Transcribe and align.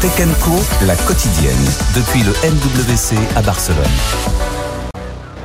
Tech 0.00 0.12
la 0.86 0.94
quotidienne, 0.94 1.54
depuis 1.94 2.22
le 2.22 2.32
MWC 2.32 3.16
à 3.34 3.40
Barcelone. 3.40 3.84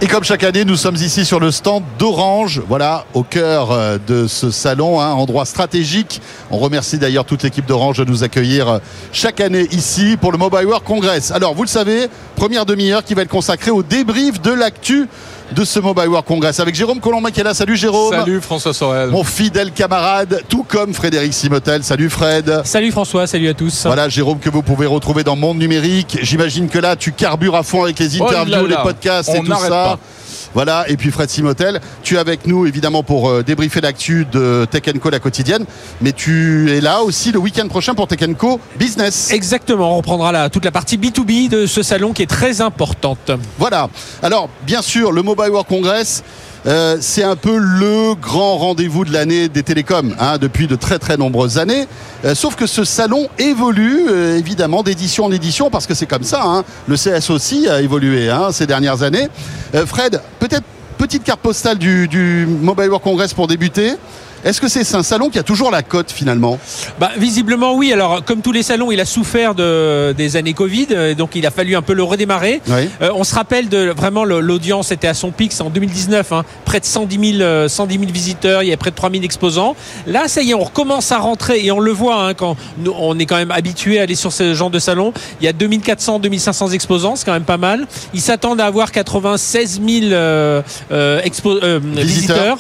Et 0.02 0.08
comme 0.08 0.24
chaque 0.24 0.44
année, 0.44 0.66
nous 0.66 0.76
sommes 0.76 0.96
ici 0.96 1.26
sur 1.26 1.40
le 1.40 1.52
stand 1.52 1.84
d'Orange, 2.00 2.62
voilà, 2.68 3.06
au 3.14 3.24
cœur 3.24 3.72
euh, 3.72 3.98
de 4.06 4.28
ce 4.28 4.52
salon, 4.52 5.00
hein, 5.00 5.12
endroit 5.12 5.46
stratégique. 5.46 6.22
On 6.50 6.58
remercie 6.58 6.98
d'ailleurs 6.98 7.24
toute 7.24 7.44
l'équipe 7.44 7.66
d'Orange 7.66 7.98
de 8.00 8.06
nous 8.06 8.24
accueillir 8.24 8.68
euh, 8.68 8.80
chaque 9.14 9.40
année 9.40 9.68
ici 9.72 10.18
pour 10.20 10.32
le 10.32 10.38
Mobile 10.38 10.66
World 10.66 10.84
Congress. 10.84 11.32
Alors, 11.32 11.54
vous 11.54 11.64
le 11.64 11.70
savez, 11.70 12.08
première 12.36 12.66
demi-heure 12.66 13.04
qui 13.04 13.14
va 13.14 13.22
être 13.22 13.30
consacrée 13.30 13.72
au 13.72 13.84
débrief 13.84 14.42
de 14.42 14.52
l'actu 14.52 15.08
de 15.52 15.66
ce 15.66 15.80
Mobile 15.80 16.08
World 16.08 16.26
Congress 16.26 16.60
avec 16.60 16.76
Jérôme 16.76 17.00
Colombin 17.00 17.32
qui 17.32 17.40
est 17.40 17.44
là. 17.44 17.54
Salut 17.54 17.76
Jérôme. 17.76 18.14
Salut 18.14 18.42
François 18.42 18.74
Sorel. 18.74 19.10
Mon 19.10 19.24
fidèle 19.24 19.72
camarade, 19.72 20.42
tout 20.48 20.64
comme 20.64 20.94
Frédéric 20.94 21.34
Simotel. 21.34 21.84
Salut 21.84 22.10
Fred. 22.10 22.62
Salut 22.64 22.92
François, 22.92 23.28
salut 23.28 23.50
à 23.50 23.54
tous. 23.54 23.86
Voilà 23.86 24.10
Jérôme 24.10 24.40
que 24.40 24.50
vous 24.50 24.62
pouvez 24.62 24.86
retrouver 24.86 25.24
dans 25.24 25.36
Monde 25.36 25.58
Numérique. 25.58 26.20
J'imagine 26.22 26.70
que 26.70 26.80
là 26.80 26.96
tu 26.96 27.12
carbures 27.12 27.56
à 27.56 27.64
fond 27.64 27.84
avec 27.84 28.00
les 28.00 28.22
oh 28.22 28.26
interviews, 28.26 28.68
les 28.68 28.76
podcasts 28.76 29.30
et 29.30 29.40
tout 29.40 29.54
ça. 29.54 29.98
Voilà, 30.54 30.86
et 30.90 30.98
puis 30.98 31.12
Fred 31.12 31.30
Simotel, 31.30 31.80
tu 32.04 32.16
es 32.16 32.18
avec 32.18 32.46
nous 32.46 32.66
évidemment 32.66 33.04
pour 33.04 33.30
euh, 33.30 33.44
débriefer 33.44 33.82
l'actu 33.82 34.26
de 34.32 34.66
Tech 34.70 34.84
Co 35.02 35.10
la 35.10 35.20
quotidienne, 35.20 35.66
mais 36.02 36.12
tu 36.12 36.72
es 36.72 36.82
là 36.82 37.02
aussi 37.04 37.32
le 37.32 37.40
week-end 37.40 37.68
prochain 37.68 37.94
pour 37.94 38.08
Tech 38.08 38.20
Co 38.38 38.60
Business. 38.78 39.32
Exactement, 39.32 39.94
on 39.94 39.98
reprendra 39.98 40.32
la, 40.32 40.50
toute 40.50 40.66
la 40.66 40.72
partie 40.72 40.98
B2B 40.98 41.50
de 41.50 41.66
ce 41.66 41.84
salon 41.84 42.12
qui 42.12 42.24
est 42.24 42.30
très 42.30 42.62
importante. 42.62 43.32
Voilà, 43.58 43.90
alors 44.22 44.50
bien 44.66 44.82
sûr, 44.82 45.12
le 45.12 45.22
Mobile 45.22 45.52
World 45.52 45.68
Congress, 45.68 46.24
euh, 46.68 46.98
c'est 47.00 47.24
un 47.24 47.36
peu 47.36 47.58
le 47.58 48.14
grand 48.14 48.58
rendez-vous 48.58 49.04
de 49.04 49.12
l'année 49.12 49.50
des 49.50 49.64
télécoms 49.64 50.16
hein, 50.20 50.38
depuis 50.38 50.68
de 50.68 50.76
très 50.76 51.00
très 51.00 51.18
nombreuses 51.18 51.58
années. 51.58 51.88
Euh, 52.24 52.36
sauf 52.36 52.56
que 52.56 52.68
ce 52.68 52.84
salon 52.84 53.30
évolue 53.40 54.06
euh, 54.10 54.38
évidemment 54.38 54.84
d'édition 54.84 55.26
en 55.26 55.32
édition 55.32 55.72
parce 55.72 55.88
que 55.88 55.96
c'est 55.96 56.06
comme 56.06 56.24
ça. 56.24 56.44
Hein. 56.44 56.64
Le 56.88 56.96
CS 56.96 57.32
aussi 57.32 57.68
a 57.68 57.82
évolué 57.82 58.30
hein, 58.30 58.50
ces 58.52 58.68
dernières 58.68 59.02
années. 59.02 59.28
Fred, 59.86 60.22
peut-être 60.40 60.64
petite 60.98 61.24
carte 61.24 61.40
postale 61.40 61.78
du, 61.80 62.08
du 62.08 62.46
Mobile 62.46 62.90
World 62.90 63.04
Congress 63.04 63.34
pour 63.34 63.48
débuter. 63.48 63.94
Est-ce 64.44 64.60
que 64.60 64.68
c'est 64.68 64.96
un 64.96 65.04
salon 65.04 65.30
qui 65.30 65.38
a 65.40 65.44
toujours 65.44 65.72
la 65.72 65.84
cote 65.84 66.12
finalement? 66.12 66.60
Bah, 67.00 67.12
Visiblement 67.18 67.76
oui. 67.76 67.94
Alors 67.94 68.24
comme 68.24 68.42
tous 68.42 68.52
les 68.52 68.64
salons, 68.64 68.92
il 68.92 69.00
a 69.00 69.06
souffert 69.06 69.56
de, 69.56 70.14
des 70.14 70.36
années 70.36 70.54
Covid, 70.54 70.88
euh, 70.92 71.14
donc 71.14 71.36
il 71.36 71.46
a 71.46 71.52
fallu 71.52 71.76
un 71.76 71.82
peu 71.82 71.94
le 71.94 72.04
redémarrer. 72.04 72.62
Euh, 72.70 73.12
on 73.14 73.24
se 73.24 73.36
rappelle 73.36 73.70
de 73.70 73.94
vraiment 73.96 74.24
l'audience 74.24 74.92
était 74.92 75.08
à 75.08 75.14
son 75.14 75.32
pic, 75.32 75.52
c'est 75.52 75.62
en 75.62 75.70
2019, 75.70 76.32
hein, 76.32 76.44
près 76.66 76.80
de 76.80 76.86
110 76.86 77.38
000, 77.38 77.68
110 77.68 78.00
000 78.00 78.12
visiteurs, 78.12 78.64
il 78.64 78.70
y 78.70 78.74
a 78.74 78.78
près 78.78 78.90
de 78.92 78.96
3000 78.96 79.24
exposants. 79.24 79.76
Là, 80.08 80.28
ça 80.28 80.42
y 80.42 80.52
est, 80.52 80.54
on 80.54 80.64
recommence 80.64 81.12
à 81.12 81.20
rentrer 81.20 81.64
et 81.64 81.72
on 81.72 81.80
le 81.80 81.92
voit 81.92 82.26
hein, 82.26 82.34
quand 82.34 82.56
nous, 82.80 82.94
on 82.98 83.18
est 83.20 83.26
quand 83.26 83.36
même 83.38 83.52
habitué 83.52 84.00
à 84.00 84.04
aller 84.04 84.16
sur 84.16 84.34
ce 84.34 84.54
genre 84.54 84.70
de 84.70 84.80
salon. 84.80 85.14
Il 85.40 85.46
y 85.46 85.48
a 85.48 85.54
2400, 85.54 86.20
2500 86.20 86.70
exposants, 86.70 87.16
c'est 87.16 87.26
quand 87.26 87.34
même 87.34 87.44
pas 87.44 87.58
mal. 87.58 87.88
Ils 88.14 88.22
s'attendent 88.22 88.62
à 88.62 88.66
avoir 88.66 88.92
96 88.92 89.82
000 89.86 90.14
euh, 90.14 90.62
visiteurs, 91.98 92.58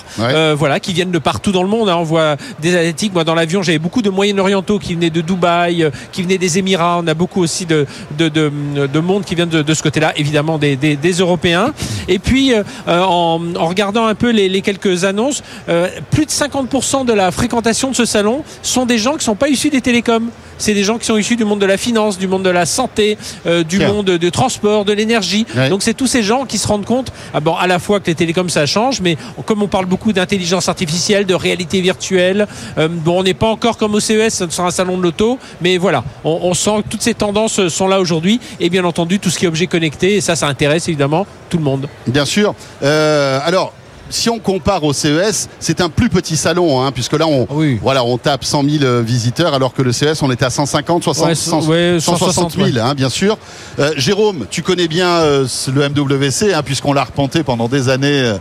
voilà, 0.58 0.80
qui 0.80 0.94
viennent 0.94 1.12
de 1.12 1.20
partout 1.20 1.52
dans 1.52 1.64
le 1.64 1.70
monde. 1.70 1.70
Hein. 1.72 1.95
On 1.97 2.03
voit 2.03 2.38
des 2.59 2.75
Asiatiques. 2.75 3.14
Moi, 3.14 3.23
dans 3.23 3.36
l'avion, 3.36 3.61
j'avais 3.64 3.80
beaucoup 3.80 4.02
de 4.02 4.09
Moyen-Orientaux 4.09 4.80
qui 4.80 4.95
venaient 4.95 5.09
de 5.09 5.22
Dubaï, 5.22 5.83
euh, 5.83 5.89
qui 6.11 6.23
venaient 6.23 6.38
des 6.38 6.58
Émirats. 6.58 7.00
On 7.02 7.08
a 7.08 7.13
beaucoup 7.13 7.41
aussi 7.41 7.66
de, 7.66 7.86
de, 8.17 9.00
monde 9.00 9.23
qui 9.23 9.36
vient 9.36 9.47
de, 9.47 9.73
ce 9.73 9.83
côté-là, 9.83 10.13
évidemment 10.17 10.58
des, 10.58 11.11
Européens. 11.19 11.73
Et 12.08 12.19
puis, 12.19 12.53
euh, 12.53 12.63
en, 12.88 13.39
regardant 13.66 14.05
un 14.05 14.16
peu 14.16 14.31
les, 14.31 14.61
quelques 14.61 15.05
annonces, 15.05 15.44
euh, 15.69 15.88
plus 16.11 16.25
de 16.25 16.31
50% 16.31 17.05
de 17.05 17.13
la 17.13 17.31
fréquentation 17.31 17.91
de 17.91 17.95
ce 17.95 18.06
salon 18.06 18.44
sont 18.61 18.85
des 18.85 18.97
gens 18.97 19.11
qui 19.11 19.17
ne 19.17 19.23
sont 19.23 19.35
pas 19.35 19.50
issus 19.50 19.69
des 19.69 19.81
télécoms 19.81 20.30
c'est 20.62 20.73
des 20.73 20.84
gens 20.84 20.98
qui 20.98 21.06
sont 21.06 21.17
issus 21.17 21.36
du 21.36 21.45
monde 21.45 21.59
de 21.59 21.66
la 21.66 21.78
finance, 21.78 22.17
du 22.17 22.28
monde 22.28 22.44
de 22.44 22.50
la 22.50 22.66
santé, 22.66 23.17
euh, 23.45 23.64
du 23.64 23.80
monde 23.80 24.12
du 24.12 24.31
transport, 24.31 24.86
de 24.86 24.94
l'énergie. 24.94 25.45
Donc 25.70 25.84
c'est 25.84 25.94
tous 25.94 26.08
ces 26.08 26.23
gens 26.23 26.45
qui 26.45 26.58
se 26.58 26.68
rendent 26.68 26.86
compte, 26.86 27.12
ah 27.34 27.40
bon, 27.40 27.56
à 27.56 27.68
la 27.68 27.80
fois 27.80 28.00
que 28.00 28.08
les 28.08 28.16
télécoms 28.16 28.50
ça 28.50 28.66
change, 28.66 29.02
mais 29.02 29.18
comme 29.46 29.62
on 29.62 29.68
parle 29.68 29.85
beaucoup 29.85 30.13
d'intelligence 30.13 30.69
artificielle, 30.69 31.25
de 31.25 31.34
réalité 31.34 31.81
virtuelle, 31.81 32.47
euh, 32.78 32.88
bon, 32.90 33.19
on 33.19 33.24
n'est 33.24 33.34
pas 33.34 33.47
encore 33.47 33.78
comme 33.78 33.96
au 33.96 34.00
CES 34.00 34.47
sur 34.50 34.66
un 34.66 34.72
salon 34.72 34.97
de 34.97 35.03
l'auto, 35.03 35.40
mais 35.62 35.78
voilà, 35.78 36.03
on, 36.24 36.53
sent 36.53 36.84
que 36.84 36.90
toutes 36.90 37.02
ces 37.02 37.14
tendances 37.14 37.68
sont 37.69 37.88
là 37.88 38.00
aujourd'hui, 38.00 38.40
et 38.59 38.69
bien 38.69 38.84
entendu 38.85 39.19
tout 39.19 39.30
ce 39.30 39.40
qui 39.40 39.46
est 39.46 39.47
objet 39.47 39.68
connecté, 39.68 40.16
et 40.16 40.22
ça, 40.22 40.35
ça 40.35 40.47
intéresse 40.47 40.88
évidemment 40.88 41.25
tout 41.50 41.58
le 41.58 41.64
monde. 41.64 41.88
Bien 42.08 42.25
sûr. 42.25 42.53
Euh, 42.84 43.40
alors, 43.44 43.74
si 44.11 44.29
on 44.29 44.39
compare 44.39 44.83
au 44.83 44.94
CES, 44.94 45.49
c'est 45.59 45.81
un 45.81 45.89
plus 45.89 46.09
petit 46.09 46.38
salon, 46.38 46.81
hein, 46.81 46.91
puisque 46.91 47.13
là, 47.13 47.27
on, 47.27 47.47
voilà, 47.81 48.03
on 48.03 48.17
tape 48.17 48.44
100 48.44 48.63
000 48.63 48.83
euh, 48.83 49.01
visiteurs, 49.01 49.53
alors 49.53 49.73
que 49.73 49.81
le 49.81 49.91
CES, 49.91 50.22
on 50.22 50.31
était 50.31 50.45
à 50.45 50.49
150, 50.49 51.03
60, 51.03 51.35
160 51.35 52.55
000, 52.55 52.67
hein, 52.79 52.94
bien 52.94 53.09
sûr. 53.09 53.38
Euh, 53.79 53.91
Jérôme, 53.97 54.45
tu 54.49 54.61
connais 54.61 54.88
bien 54.88 55.07
euh, 55.07 55.47
le 55.73 55.89
MWC, 55.89 56.53
hein, 56.53 56.61
puisqu'on 56.63 56.94
l'a 56.94 57.03
repenté 57.03 57.44
pendant 57.44 57.67
des 57.67 57.89
années, 57.89 58.33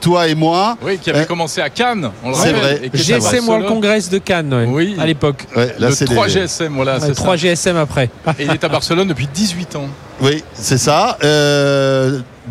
toi 0.00 0.28
et 0.28 0.34
moi. 0.34 0.76
Oui, 0.82 0.98
qui 0.98 1.10
avait 1.10 1.26
commencé 1.26 1.60
à 1.60 1.70
Cannes. 1.70 2.10
C'est 2.34 2.52
vrai. 2.52 2.90
GSM 2.92 3.48
World 3.48 3.66
Congress 3.66 4.08
de 4.08 4.18
Cannes, 4.18 4.66
oui, 4.68 4.96
à 4.98 5.06
l'époque. 5.06 5.46
le 5.56 6.06
3 6.06 6.28
GSM, 6.28 6.74
voilà. 6.74 6.98
3 6.98 7.36
GSM 7.36 7.76
après. 7.76 8.10
et 8.38 8.44
il 8.44 8.50
est 8.50 8.64
à 8.64 8.68
Barcelone 8.68 9.08
depuis 9.08 9.28
18 9.32 9.76
ans. 9.76 9.88
Oui, 10.20 10.44
c'est 10.54 10.78
ça. 10.78 11.16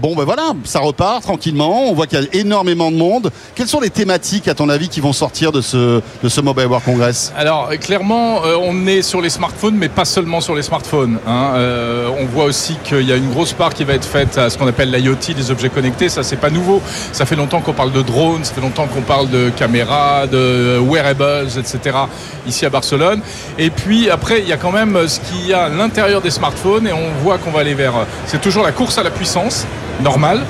Bon, 0.02 0.16
ben 0.16 0.24
voilà, 0.24 0.54
ça 0.64 0.80
repart 0.80 1.22
tranquillement. 1.24 1.90
On 1.90 1.94
voit 1.94 2.08
qu'il 2.08 2.22
y 2.22 2.24
a 2.24 2.40
énormément 2.40 2.90
de 2.90 2.96
monde. 2.96 3.32
Quelles 3.54 3.68
sont 3.68 3.82
les 3.82 3.90
thématiques, 3.90 4.48
à 4.48 4.54
ton 4.54 4.70
avis, 4.70 4.88
qui 4.88 5.02
vont 5.02 5.12
sortir 5.12 5.52
de 5.52 5.60
ce, 5.60 6.00
de 6.24 6.30
ce 6.30 6.40
Mobile 6.40 6.68
World 6.68 6.86
Congress? 6.86 7.34
Alors, 7.36 7.70
clairement, 7.82 8.46
euh, 8.46 8.56
on 8.62 8.88
est 8.88 9.02
sur 9.02 9.20
les 9.20 9.30
smartphones, 9.30 9.76
mais 9.76 9.90
pas 9.90 10.06
seulement 10.06 10.40
sur 10.40 10.56
les 10.56 10.62
smartphones. 10.62 11.18
Hein. 11.28 11.52
Euh, 11.56 12.10
on 12.18 12.26
voit 12.28 12.46
aussi 12.46 12.78
qu'il 12.82 13.02
y 13.02 13.12
a 13.12 13.18
une 13.18 13.30
grosse 13.30 13.52
part 13.52 13.74
qui 13.74 13.84
va 13.84 13.94
être 13.94 14.06
faite 14.06 14.38
à 14.38 14.50
ce 14.50 14.58
qu'on 14.58 14.68
appelle 14.68 14.90
l'IoT, 14.90 15.18
les 15.36 15.52
objets 15.52 15.68
connectés. 15.68 16.08
Ça, 16.08 16.24
c'est 16.24 16.38
pas 16.38 16.50
nouveau. 16.50 16.82
Ça 17.12 17.26
fait 17.26 17.36
longtemps 17.36 17.60
qu'on 17.60 17.74
parle 17.74 17.92
de 17.92 18.02
drones, 18.02 18.46
ça 18.46 18.54
fait 18.54 18.62
longtemps 18.62 18.88
qu'on 18.88 19.02
parle 19.02 19.30
de 19.30 19.50
caméras, 19.50 20.28
de 20.28 20.80
wearables, 20.80 21.50
etc. 21.58 21.98
ici 22.48 22.66
à 22.66 22.70
Barcelone. 22.70 23.20
Et 23.58 23.70
puis, 23.70 24.10
après, 24.10 24.40
il 24.40 24.48
y 24.48 24.54
a 24.54 24.58
quand 24.58 24.72
même 24.72 24.98
ce 25.10 25.20
qu'il 25.20 25.48
y 25.48 25.54
a 25.54 25.64
à 25.64 25.70
l'intérieur 25.70 26.22
des 26.22 26.32
smartphones 26.32 26.88
et 26.88 26.94
on 26.94 27.22
voit 27.22 27.38
qu'on 27.38 27.52
va 27.52 27.59
aller 27.60 27.74
vers. 27.74 27.94
C'est 28.26 28.42
toujours 28.42 28.64
la 28.64 28.72
course 28.72 28.98
à 28.98 29.04
la 29.04 29.12
puissance 29.12 29.66
normal 30.02 30.44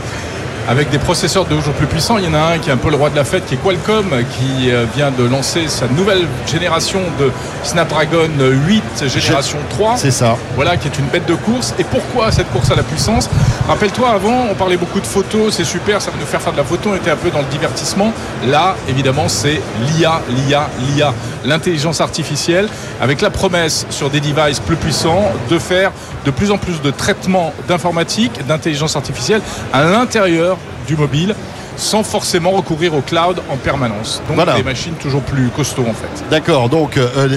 avec 0.70 0.92
des 0.92 1.00
processeurs 1.00 1.46
de 1.46 1.60
jour 1.60 1.74
plus 1.74 1.88
puissants. 1.88 2.20
Il 2.20 2.26
y 2.26 2.28
en 2.28 2.36
a 2.36 2.54
un 2.54 2.60
qui 2.60 2.70
est 2.70 2.74
un 2.74 2.78
peu 2.78 2.92
le 2.92 2.96
roi 2.96 3.10
de 3.10 3.16
la 3.16 3.24
fête, 3.24 3.46
qui 3.48 3.56
est 3.56 3.58
Qualcomm, 3.58 4.12
qui 4.38 4.70
euh, 4.70 4.86
vient 4.96 5.10
de 5.10 5.24
lancer 5.24 5.68
sa 5.68 5.88
nouvelle 5.88 6.28
génération 6.46 7.00
de 7.20 7.32
Snapdragon 7.64 8.30
8 8.40 9.08
génération 9.08 9.58
3. 9.70 9.98
C'est 9.98 10.12
ça. 10.12 10.38
Voilà, 10.56 10.78
qui 10.78 10.88
est 10.88 11.00
une 11.00 11.08
bête 11.08 11.26
de 11.26 11.34
course. 11.34 11.74
Et 11.80 11.84
pourquoi 11.84 12.32
cette 12.32 12.52
course 12.52 12.70
à 12.70 12.76
la 12.76 12.84
puissance? 12.84 13.30
Rappelle-toi, 13.68 14.12
avant, 14.12 14.46
on 14.52 14.54
parlait 14.54 14.78
beaucoup 14.78 15.00
de 15.00 15.08
photos, 15.08 15.56
c'est 15.56 15.64
super, 15.64 16.02
ça 16.04 16.12
va 16.12 16.18
nous 16.20 16.26
faire 16.28 16.42
faire 16.42 16.54
de 16.54 16.58
la 16.58 16.64
photo, 16.64 16.92
on 16.92 16.96
était 16.96 17.12
un 17.12 17.16
peu 17.16 17.32
dans 17.32 17.40
le 17.40 17.46
divertissement. 17.46 18.14
Là, 18.46 18.76
évidemment, 18.88 19.28
c'est 19.28 19.60
l'IA, 19.88 20.22
l'IA, 20.30 20.70
l'IA, 20.82 21.14
l'intelligence 21.46 22.02
artificielle, 22.02 22.68
avec 23.02 23.22
la 23.22 23.30
promesse 23.30 23.86
sur 23.90 24.10
des 24.10 24.20
devices 24.20 24.60
plus 24.60 24.76
puissants 24.76 25.32
de 25.50 25.60
faire 25.60 25.92
de 26.26 26.32
plus 26.32 26.52
en 26.52 26.58
plus 26.58 26.82
de 26.82 26.92
traitements 26.92 27.54
d'informatique, 27.68 28.46
d'intelligence 28.48 28.96
artificielle 28.96 29.42
à 29.74 29.84
l'intérieur 29.84 30.58
du 30.88 30.96
mobile 30.96 31.36
sans 31.80 32.04
forcément 32.04 32.52
recourir 32.52 32.94
au 32.94 33.02
cloud 33.02 33.42
en 33.50 33.56
permanence. 33.56 34.22
Donc 34.28 34.56
des 34.56 34.64
machines 34.64 34.96
toujours 34.96 35.22
plus 35.22 35.48
costauds 35.50 35.88
en 35.90 35.94
fait. 35.94 36.24
D'accord, 36.30 36.68
donc 36.68 36.98
euh, 36.98 37.30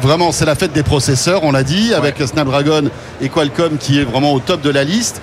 vraiment 0.00 0.32
c'est 0.32 0.46
la 0.46 0.54
fête 0.54 0.72
des 0.72 0.82
processeurs, 0.82 1.44
on 1.44 1.52
l'a 1.52 1.62
dit, 1.62 1.92
avec 1.92 2.16
Snapdragon 2.18 2.84
et 3.20 3.28
Qualcomm 3.28 3.76
qui 3.78 4.00
est 4.00 4.04
vraiment 4.04 4.32
au 4.32 4.40
top 4.40 4.62
de 4.62 4.70
la 4.70 4.82
liste. 4.82 5.20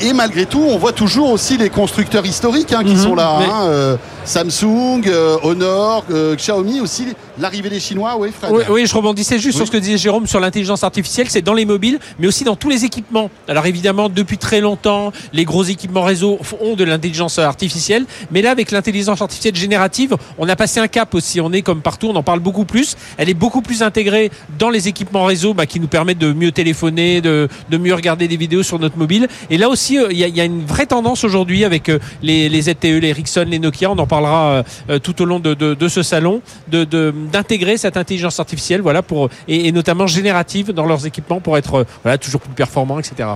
Et 0.00 0.12
malgré 0.12 0.46
tout, 0.46 0.64
on 0.68 0.78
voit 0.78 0.92
toujours 0.92 1.32
aussi 1.32 1.56
les 1.56 1.70
constructeurs 1.70 2.24
historiques 2.24 2.72
hein, 2.72 2.84
qui 2.84 2.94
mhm. 2.94 3.02
sont 3.02 3.14
là. 3.16 3.30
Hein, 3.30 3.66
euh, 3.66 3.96
Samsung, 4.28 5.00
euh, 5.06 5.38
Honor, 5.42 6.04
euh, 6.10 6.36
Xiaomi 6.36 6.80
aussi, 6.80 7.06
l'arrivée 7.38 7.70
des 7.70 7.80
Chinois, 7.80 8.16
oui 8.18 8.28
Fred 8.30 8.52
oui, 8.68 8.86
je 8.86 8.94
rebondissais 8.94 9.38
juste 9.38 9.56
sur 9.56 9.66
ce 9.66 9.72
que 9.72 9.78
disait 9.78 9.96
Jérôme 9.96 10.26
sur 10.26 10.38
l'intelligence 10.38 10.84
artificielle, 10.84 11.28
c'est 11.30 11.40
dans 11.40 11.54
les 11.54 11.64
mobiles, 11.64 11.98
mais 12.18 12.26
aussi 12.26 12.44
dans 12.44 12.54
tous 12.54 12.68
les 12.68 12.84
équipements. 12.84 13.30
Alors 13.48 13.64
évidemment, 13.64 14.10
depuis 14.10 14.36
très 14.36 14.60
longtemps, 14.60 15.12
les 15.32 15.46
gros 15.46 15.64
équipements 15.64 16.02
réseau 16.02 16.38
ont 16.60 16.76
de 16.76 16.84
l'intelligence 16.84 17.38
artificielle, 17.38 18.04
mais 18.30 18.42
là, 18.42 18.50
avec 18.50 18.70
l'intelligence 18.70 19.22
artificielle 19.22 19.56
générative, 19.56 20.14
on 20.36 20.46
a 20.46 20.56
passé 20.56 20.78
un 20.78 20.88
cap 20.88 21.14
aussi. 21.14 21.40
On 21.40 21.50
est 21.52 21.62
comme 21.62 21.80
partout, 21.80 22.08
on 22.08 22.16
en 22.16 22.22
parle 22.22 22.40
beaucoup 22.40 22.66
plus. 22.66 22.96
Elle 23.16 23.30
est 23.30 23.34
beaucoup 23.34 23.62
plus 23.62 23.82
intégrée 23.82 24.30
dans 24.58 24.68
les 24.68 24.88
équipements 24.88 25.24
réseau 25.24 25.54
bah, 25.54 25.64
qui 25.64 25.80
nous 25.80 25.88
permettent 25.88 26.18
de 26.18 26.34
mieux 26.34 26.52
téléphoner, 26.52 27.22
de, 27.22 27.48
mieux 27.70 27.94
regarder 27.94 28.28
des 28.28 28.36
vidéos 28.36 28.62
sur 28.62 28.78
notre 28.78 28.98
mobile. 28.98 29.26
Et 29.48 29.56
là 29.56 29.70
aussi, 29.70 29.98
euh, 29.98 30.08
il 30.10 30.18
y, 30.18 30.40
a 30.40 30.44
une 30.44 30.66
vraie 30.66 30.86
tendance 30.86 31.24
aujourd'hui 31.24 31.64
avec 31.64 31.90
les, 32.22 32.50
les 32.50 32.62
ZTE, 32.62 33.00
les 33.00 33.08
Ericsson, 33.08 33.46
les 33.48 33.58
Nokia, 33.58 33.90
on 33.90 33.98
en 33.98 34.06
parle 34.06 34.17
parlera 34.18 34.50
euh, 34.50 34.62
euh, 34.90 34.98
tout 34.98 35.20
au 35.22 35.24
long 35.24 35.38
de, 35.40 35.88
ce 35.88 36.02
salon, 36.02 36.42
d'intégrer 36.68 37.76
cette 37.76 37.96
intelligence 37.96 38.40
artificielle, 38.40 38.80
voilà, 38.80 39.02
pour, 39.02 39.28
et, 39.46 39.70
notamment 39.72 40.06
générative 40.06 40.72
dans 40.72 40.86
leurs 40.86 41.06
équipements 41.06 41.40
pour 41.40 41.56
être 41.56 41.74
euh, 41.76 41.84
voilà, 42.02 42.18
toujours 42.18 42.40
plus 42.40 42.54
performants, 42.54 42.98
etc. 42.98 43.28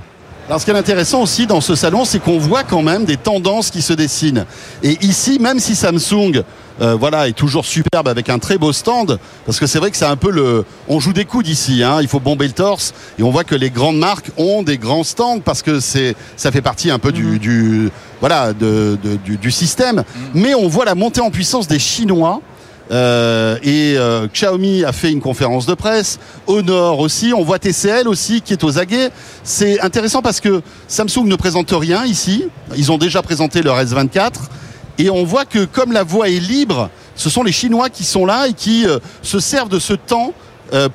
Alors 0.52 0.60
ce 0.60 0.66
qui 0.66 0.70
est 0.70 0.76
intéressant 0.76 1.22
aussi 1.22 1.46
dans 1.46 1.62
ce 1.62 1.74
salon, 1.74 2.04
c'est 2.04 2.18
qu'on 2.18 2.36
voit 2.36 2.62
quand 2.62 2.82
même 2.82 3.06
des 3.06 3.16
tendances 3.16 3.70
qui 3.70 3.80
se 3.80 3.94
dessinent. 3.94 4.44
Et 4.82 4.98
ici, 5.00 5.38
même 5.40 5.58
si 5.58 5.74
Samsung 5.74 6.42
euh, 6.82 6.94
voilà, 6.94 7.26
est 7.26 7.32
toujours 7.32 7.64
superbe 7.64 8.06
avec 8.06 8.28
un 8.28 8.38
très 8.38 8.58
beau 8.58 8.70
stand, 8.74 9.18
parce 9.46 9.58
que 9.58 9.66
c'est 9.66 9.78
vrai 9.78 9.90
que 9.90 9.96
c'est 9.96 10.04
un 10.04 10.16
peu 10.18 10.30
le... 10.30 10.66
On 10.88 11.00
joue 11.00 11.14
des 11.14 11.24
coups 11.24 11.46
d'ici, 11.46 11.82
hein, 11.82 12.02
il 12.02 12.06
faut 12.06 12.20
bomber 12.20 12.46
le 12.48 12.52
torse, 12.52 12.92
et 13.18 13.22
on 13.22 13.30
voit 13.30 13.44
que 13.44 13.54
les 13.54 13.70
grandes 13.70 13.96
marques 13.96 14.30
ont 14.36 14.62
des 14.62 14.76
grands 14.76 15.04
stands, 15.04 15.40
parce 15.40 15.62
que 15.62 15.80
c'est 15.80 16.14
ça 16.36 16.52
fait 16.52 16.60
partie 16.60 16.90
un 16.90 16.98
peu 16.98 17.12
du, 17.12 17.22
Mhm. 17.24 17.38
du 17.38 17.90
voilà, 18.20 18.52
de, 18.52 18.98
de- 19.02 19.16
du, 19.16 19.38
du 19.38 19.50
système. 19.50 19.96
Mhm. 19.96 20.04
Mais 20.34 20.54
on 20.54 20.68
voit 20.68 20.84
la 20.84 20.94
montée 20.94 21.22
en 21.22 21.30
puissance 21.30 21.66
des 21.66 21.78
Chinois. 21.78 22.42
Euh, 22.92 23.56
et 23.62 23.94
euh, 23.96 24.26
Xiaomi 24.26 24.84
a 24.84 24.92
fait 24.92 25.10
une 25.10 25.20
conférence 25.20 25.64
de 25.64 25.72
presse, 25.72 26.18
Honor 26.46 26.98
aussi, 27.00 27.32
on 27.34 27.42
voit 27.42 27.58
TCL 27.58 28.06
aussi 28.06 28.42
qui 28.42 28.52
est 28.52 28.64
aux 28.64 28.78
aguets. 28.78 29.10
C'est 29.44 29.80
intéressant 29.80 30.20
parce 30.20 30.40
que 30.40 30.62
Samsung 30.88 31.24
ne 31.24 31.36
présente 31.36 31.70
rien 31.70 32.04
ici, 32.04 32.48
ils 32.76 32.92
ont 32.92 32.98
déjà 32.98 33.22
présenté 33.22 33.62
leur 33.62 33.82
S24 33.82 34.32
et 34.98 35.08
on 35.08 35.24
voit 35.24 35.46
que 35.46 35.64
comme 35.64 35.92
la 35.92 36.02
voie 36.02 36.28
est 36.28 36.40
libre, 36.40 36.90
ce 37.14 37.30
sont 37.30 37.42
les 37.42 37.52
Chinois 37.52 37.88
qui 37.88 38.04
sont 38.04 38.26
là 38.26 38.48
et 38.48 38.52
qui 38.52 38.86
euh, 38.86 38.98
se 39.22 39.40
servent 39.40 39.70
de 39.70 39.78
ce 39.78 39.94
temps 39.94 40.34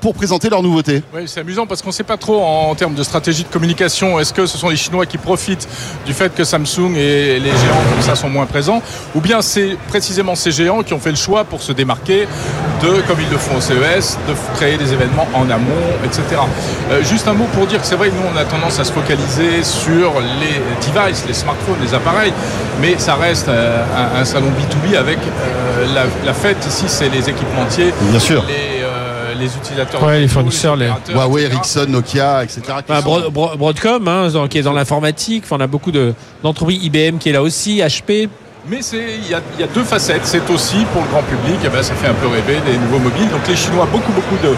pour 0.00 0.14
présenter 0.14 0.48
leurs 0.50 0.62
nouveautés. 0.62 1.02
Oui, 1.14 1.22
c'est 1.26 1.40
amusant 1.40 1.66
parce 1.66 1.82
qu'on 1.82 1.88
ne 1.88 1.94
sait 1.94 2.02
pas 2.02 2.16
trop 2.16 2.42
en, 2.42 2.74
termes 2.74 2.94
de 2.94 3.02
stratégie 3.02 3.44
de 3.44 3.48
communication. 3.48 4.18
Est-ce 4.18 4.32
que 4.32 4.46
ce 4.46 4.58
sont 4.58 4.68
les 4.68 4.76
Chinois 4.76 5.06
qui 5.06 5.18
profitent 5.18 5.68
du 6.06 6.12
fait 6.12 6.34
que 6.34 6.44
Samsung 6.44 6.94
et 6.96 7.38
les 7.38 7.50
géants 7.50 7.82
comme 7.92 8.02
ça 8.02 8.14
sont 8.16 8.28
moins 8.28 8.46
présents 8.46 8.82
Ou 9.14 9.20
bien 9.20 9.40
c'est 9.42 9.76
précisément 9.88 10.34
ces 10.34 10.50
géants 10.50 10.82
qui 10.82 10.94
ont 10.94 10.98
fait 10.98 11.10
le 11.10 11.16
choix 11.16 11.44
pour 11.44 11.62
se 11.62 11.72
démarquer 11.72 12.26
de, 12.82 12.88
comme 13.06 13.18
ils 13.20 13.30
le 13.30 13.38
font 13.38 13.56
au 13.56 13.60
CES, 13.60 14.18
de 14.28 14.34
créer 14.56 14.76
des 14.78 14.92
événements 14.92 15.26
en 15.34 15.48
amont, 15.50 15.86
etc. 16.04 16.22
Euh, 16.90 17.02
juste 17.02 17.26
un 17.28 17.34
mot 17.34 17.46
pour 17.52 17.66
dire 17.66 17.80
que 17.80 17.86
c'est 17.86 17.96
vrai 17.96 18.10
que 18.10 18.14
nous 18.14 18.22
on 18.32 18.36
a 18.36 18.44
tendance 18.44 18.78
à 18.78 18.84
se 18.84 18.92
focaliser 18.92 19.62
sur 19.62 20.12
les 20.40 20.60
devices, 20.86 21.24
les 21.26 21.34
smartphones, 21.34 21.78
les 21.82 21.94
appareils, 21.94 22.32
mais 22.80 22.96
ça 22.98 23.14
reste 23.16 23.48
euh, 23.48 23.84
un, 23.96 24.20
un 24.20 24.24
salon 24.24 24.48
B2B 24.48 24.96
avec 24.96 25.18
euh, 25.18 25.86
la, 25.94 26.04
la 26.24 26.34
fête 26.34 26.64
ici, 26.66 26.84
c'est 26.86 27.08
les 27.08 27.28
équipementiers, 27.28 27.92
Bien 28.10 28.20
sûr. 28.20 28.44
les, 28.46 28.77
euh, 28.77 28.77
les 29.38 29.56
utilisateurs, 29.56 30.02
Ouais, 30.02 30.20
les 30.20 30.28
fournisseurs, 30.28 30.76
les- 30.76 30.90
Huawei, 31.12 31.42
etc. 31.44 31.54
Ericsson, 31.56 31.86
Nokia, 31.88 32.44
etc. 32.44 32.60
qui 32.66 32.72
Bah, 32.88 33.00
sont- 33.00 33.04
Bro- 33.04 33.30
Bro- 33.30 33.56
Broadcom, 33.56 34.06
hein, 34.08 34.28
qui 34.50 34.58
est 34.58 34.62
dans 34.62 34.72
l'informatique. 34.72 35.44
Enfin, 35.44 35.56
on 35.58 35.60
a 35.60 35.66
beaucoup 35.66 35.92
de- 35.92 36.14
d'entreprises. 36.42 36.84
IBM 36.84 37.18
qui 37.18 37.28
est 37.30 37.32
là 37.32 37.42
aussi, 37.42 37.80
HP. 37.80 38.28
Mais 38.70 38.80
il 38.92 39.30
y 39.30 39.34
a, 39.34 39.40
il 39.54 39.60
y 39.60 39.64
a 39.64 39.66
deux 39.66 39.82
facettes. 39.82 40.22
C'est 40.24 40.50
aussi 40.50 40.84
pour 40.92 41.00
le 41.02 41.08
grand 41.08 41.22
public, 41.22 41.56
eh 41.64 41.68
ben, 41.68 41.82
ça 41.82 41.94
fait 41.94 42.08
un 42.08 42.14
peu 42.14 42.26
rêver 42.26 42.60
des 42.66 42.76
nouveaux 42.76 42.98
mobiles. 42.98 43.28
Donc 43.30 43.40
les 43.48 43.56
Chinois, 43.56 43.88
beaucoup 43.90 44.12
beaucoup 44.12 44.36
de, 44.42 44.54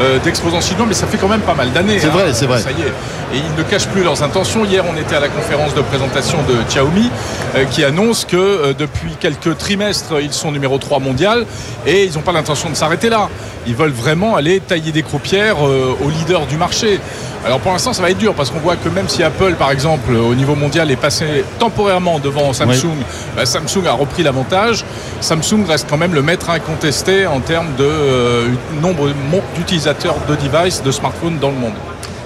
euh, 0.00 0.18
d'exposants 0.18 0.60
chinois, 0.60 0.84
mais 0.86 0.94
ça 0.94 1.06
fait 1.06 1.16
quand 1.16 1.28
même 1.28 1.40
pas 1.40 1.54
mal 1.54 1.72
d'années. 1.72 1.98
C'est 1.98 2.08
vrai, 2.08 2.34
c'est 2.34 2.46
vrai. 2.46 2.60
Ça 2.60 2.72
y 2.72 2.82
est. 2.82 3.36
Et 3.36 3.38
ils 3.38 3.58
ne 3.58 3.62
cachent 3.62 3.86
plus 3.86 4.02
leurs 4.02 4.22
intentions. 4.22 4.66
Hier, 4.66 4.84
on 4.86 5.00
était 5.00 5.16
à 5.16 5.20
la 5.20 5.28
conférence 5.28 5.74
de 5.74 5.80
présentation 5.80 6.38
de 6.46 6.62
Xiaomi, 6.68 7.10
euh, 7.56 7.64
qui 7.64 7.84
annonce 7.84 8.26
que 8.26 8.36
euh, 8.36 8.74
depuis 8.76 9.12
quelques 9.18 9.56
trimestres, 9.56 10.20
ils 10.20 10.32
sont 10.34 10.52
numéro 10.52 10.76
3 10.76 10.98
mondial 10.98 11.46
et 11.86 12.04
ils 12.04 12.14
n'ont 12.14 12.22
pas 12.22 12.32
l'intention 12.32 12.68
de 12.68 12.74
s'arrêter 12.74 13.08
là. 13.08 13.28
Ils 13.66 13.74
veulent 13.74 13.92
vraiment 13.92 14.36
aller 14.36 14.60
tailler 14.60 14.92
des 14.92 15.02
croupières 15.02 15.62
aux 15.62 16.10
leaders 16.10 16.44
du 16.44 16.58
marché. 16.58 17.00
Alors 17.46 17.60
pour 17.60 17.72
l'instant, 17.72 17.92
ça 17.92 18.00
va 18.00 18.10
être 18.10 18.18
dur 18.18 18.34
parce 18.34 18.50
qu'on 18.50 18.58
voit 18.58 18.76
que 18.76 18.88
même 18.88 19.08
si 19.08 19.22
Apple, 19.22 19.54
par 19.58 19.70
exemple, 19.70 20.14
au 20.14 20.34
niveau 20.34 20.54
mondial, 20.54 20.90
est 20.90 20.96
passé 20.96 21.44
temporairement 21.58 22.18
devant 22.18 22.54
Samsung, 22.54 22.96
bah, 23.36 23.44
Samsung 23.54 23.86
a 23.86 23.92
repris 23.92 24.24
l'avantage. 24.24 24.84
Samsung 25.20 25.64
reste 25.68 25.86
quand 25.88 25.96
même 25.96 26.12
le 26.12 26.22
maître 26.22 26.50
incontesté 26.50 27.26
en 27.28 27.38
termes 27.38 27.68
de 27.78 27.84
euh, 27.84 28.48
nombre 28.82 29.10
d'utilisateurs 29.54 30.16
de 30.28 30.34
devices, 30.34 30.82
de 30.82 30.90
smartphones 30.90 31.38
dans 31.38 31.50
le 31.50 31.56
monde. 31.58 31.74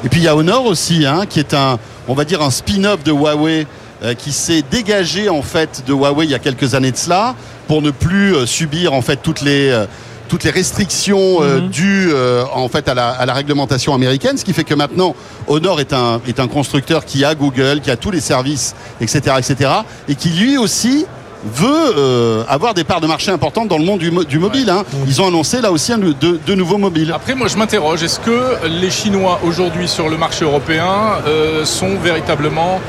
Et 0.05 0.09
puis 0.09 0.21
il 0.21 0.25
y 0.25 0.29
a 0.29 0.35
Honor 0.35 0.65
aussi, 0.65 1.05
hein, 1.05 1.27
qui 1.29 1.39
est 1.39 1.53
un, 1.53 1.79
on 2.07 2.15
va 2.15 2.25
dire 2.25 2.41
un 2.41 2.51
spin-off 2.51 3.03
de 3.05 3.13
Huawei, 3.13 3.67
euh, 4.03 4.15
qui 4.15 4.33
s'est 4.33 4.63
dégagé 4.71 5.29
en 5.29 5.43
fait 5.43 5.83
de 5.87 5.93
Huawei 5.93 6.25
il 6.25 6.31
y 6.31 6.35
a 6.35 6.39
quelques 6.39 6.75
années 6.75 6.93
de 6.93 6.97
cela, 6.97 7.35
pour 7.67 7.83
ne 7.83 7.91
plus 7.91 8.35
euh, 8.35 8.47
subir 8.47 8.95
en 8.95 9.03
fait 9.03 9.17
toutes 9.23 9.43
les 9.43 9.69
euh, 9.69 9.85
toutes 10.29 10.45
les 10.45 10.51
restrictions 10.51 11.39
euh, 11.43 11.61
Mhm. 11.61 11.69
dues 11.71 12.11
euh, 12.13 12.45
en 12.55 12.69
fait 12.69 12.87
à 12.89 12.95
la, 12.95 13.09
à 13.09 13.25
la 13.25 13.33
réglementation 13.33 13.95
américaine, 13.95 14.37
ce 14.37 14.45
qui 14.45 14.53
fait 14.53 14.65
que 14.65 14.75
maintenant 14.75 15.15
Honor 15.47 15.81
est 15.81 15.93
un 15.95 16.21
est 16.29 16.39
un 16.39 16.49
constructeur 16.49 17.05
qui 17.07 17.25
a 17.25 17.35
Google, 17.35 17.81
qui 17.81 17.91
a 17.91 17.97
tous 17.97 18.11
les 18.11 18.21
services, 18.21 18.75
etc., 19.01 19.37
etc., 19.39 19.71
et 20.09 20.15
qui 20.15 20.29
lui 20.29 20.59
aussi 20.59 21.07
veut 21.53 21.95
euh, 21.97 22.45
avoir 22.49 22.75
des 22.75 22.85
parts 22.85 23.01
de 23.01 23.07
marché 23.07 23.31
importantes 23.31 23.69
dans 23.69 23.79
le 23.79 23.85
monde 23.85 23.99
du, 24.01 24.11
mo- 24.11 24.25
du 24.25 24.39
mobile. 24.39 24.71
hein. 24.71 24.85
Ils 25.07 25.21
ont 25.23 25.27
annoncé 25.29 25.61
là 25.61 25.73
aussi 25.73 25.93
de 25.93 26.55
nouveaux 26.55 26.79
mobiles. 26.79 27.13
Après, 27.15 27.35
moi, 27.35 27.49
je 27.49 27.57
m'interroge, 27.57 28.03
est-ce 28.03 28.21
que 28.21 28.67
les 28.69 28.91
Chinois 28.91 29.41
aujourd'hui 29.45 29.89
sur 29.89 30.09
le 30.09 30.17
marché 30.17 30.45
européen 30.45 30.87
euh, 31.27 31.65
sont 31.65 31.97
véritablement 32.03 32.81